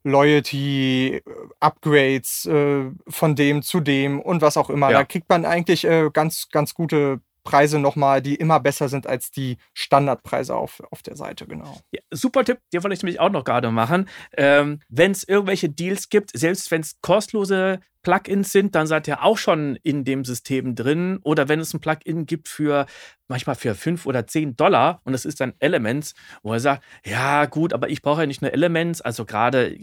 [0.04, 1.22] Loyalty,
[1.60, 4.90] Upgrades äh, von dem zu dem und was auch immer.
[4.90, 4.98] Ja.
[4.98, 9.30] Da kriegt man eigentlich äh, ganz, ganz gute Preise nochmal, die immer besser sind als
[9.30, 11.78] die Standardpreise auf, auf der Seite, genau.
[11.92, 14.08] Ja, super Tipp, den wollte ich nämlich auch noch gerade machen.
[14.36, 19.24] Ähm, wenn es irgendwelche Deals gibt, selbst wenn es kostenlose Plugins sind, dann seid ihr
[19.24, 21.18] auch schon in dem System drin.
[21.24, 22.86] Oder wenn es ein Plugin gibt für
[23.26, 27.46] manchmal für 5 oder 10 Dollar und es ist dann Elements, wo er sagt, ja
[27.46, 29.76] gut, aber ich brauche ja nicht nur Elements, also gerade,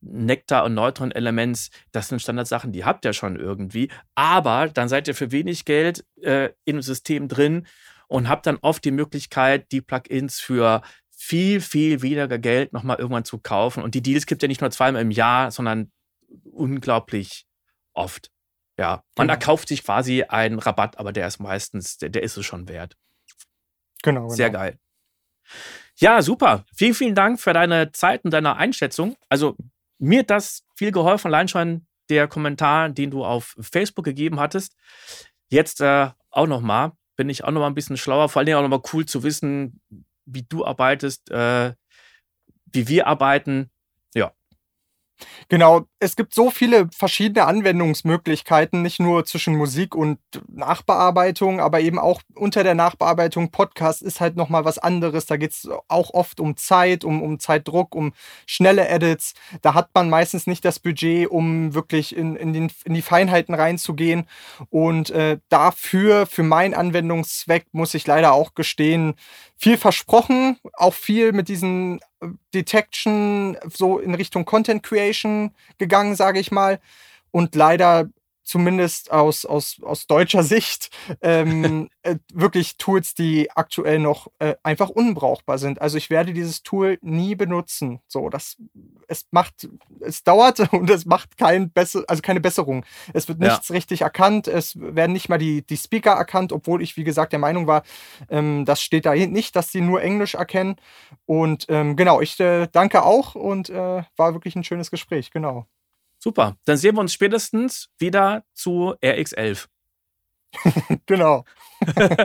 [0.00, 5.08] Nectar und Neutron Elements, das sind Standardsachen, die habt ihr schon irgendwie, aber dann seid
[5.08, 7.66] ihr für wenig Geld äh, im System drin
[8.08, 13.26] und habt dann oft die Möglichkeit, die Plugins für viel, viel weniger Geld nochmal irgendwann
[13.26, 13.82] zu kaufen.
[13.82, 15.92] Und die Deals gibt ja nicht nur zweimal im Jahr, sondern
[16.50, 17.46] unglaublich
[17.94, 18.30] oft.
[18.78, 19.34] Ja, man genau.
[19.34, 22.96] erkauft sich quasi einen Rabatt, aber der ist meistens, der, der ist es schon wert.
[24.02, 24.34] Genau, genau.
[24.34, 24.78] Sehr geil.
[25.96, 26.64] Ja, super.
[26.74, 29.16] Vielen, vielen Dank für deine Zeit und deine Einschätzung.
[29.28, 29.56] Also
[29.98, 34.76] mir hat das viel geholfen, allein schon der Kommentar, den du auf Facebook gegeben hattest.
[35.48, 38.62] Jetzt äh, auch nochmal, bin ich auch nochmal ein bisschen schlauer, vor allen Dingen auch
[38.62, 39.80] nochmal cool zu wissen,
[40.24, 41.74] wie du arbeitest, äh,
[42.72, 43.70] wie wir arbeiten.
[44.14, 44.32] Ja,
[45.48, 50.18] Genau, es gibt so viele verschiedene Anwendungsmöglichkeiten, nicht nur zwischen Musik und
[50.48, 53.50] Nachbearbeitung, aber eben auch unter der Nachbearbeitung.
[53.50, 55.26] Podcast ist halt nochmal was anderes.
[55.26, 58.12] Da geht es auch oft um Zeit, um, um Zeitdruck, um
[58.46, 59.34] schnelle Edits.
[59.62, 63.54] Da hat man meistens nicht das Budget, um wirklich in, in, den, in die Feinheiten
[63.54, 64.26] reinzugehen.
[64.70, 69.14] Und äh, dafür, für meinen Anwendungszweck, muss ich leider auch gestehen,
[69.60, 76.40] viel versprochen, auch viel mit diesen äh, Detection so in Richtung Content Creation gegangen, sage
[76.40, 76.80] ich mal.
[77.30, 78.08] Und leider
[78.42, 80.90] zumindest aus, aus, aus deutscher Sicht,
[81.22, 85.80] ähm, äh, wirklich Tools, die aktuell noch äh, einfach unbrauchbar sind.
[85.80, 88.00] Also ich werde dieses Tool nie benutzen.
[88.06, 88.56] So, das
[89.10, 89.68] es macht,
[90.00, 92.84] es dauert und es macht kein besser, also keine Besserung.
[93.12, 93.74] Es wird nichts ja.
[93.74, 97.38] richtig erkannt, es werden nicht mal die, die Speaker erkannt, obwohl ich, wie gesagt, der
[97.38, 97.82] Meinung war,
[98.30, 100.76] ähm, das steht da nicht, dass sie nur Englisch erkennen.
[101.26, 105.66] Und ähm, genau, ich äh, danke auch und äh, war wirklich ein schönes Gespräch, genau.
[106.22, 106.56] Super.
[106.66, 109.66] Dann sehen wir uns spätestens wieder zu RX11.
[111.06, 111.44] genau.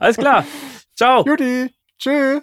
[0.00, 0.46] Alles klar.
[0.96, 1.24] Ciao.
[1.24, 1.74] Judy.
[1.98, 2.42] Tschüss.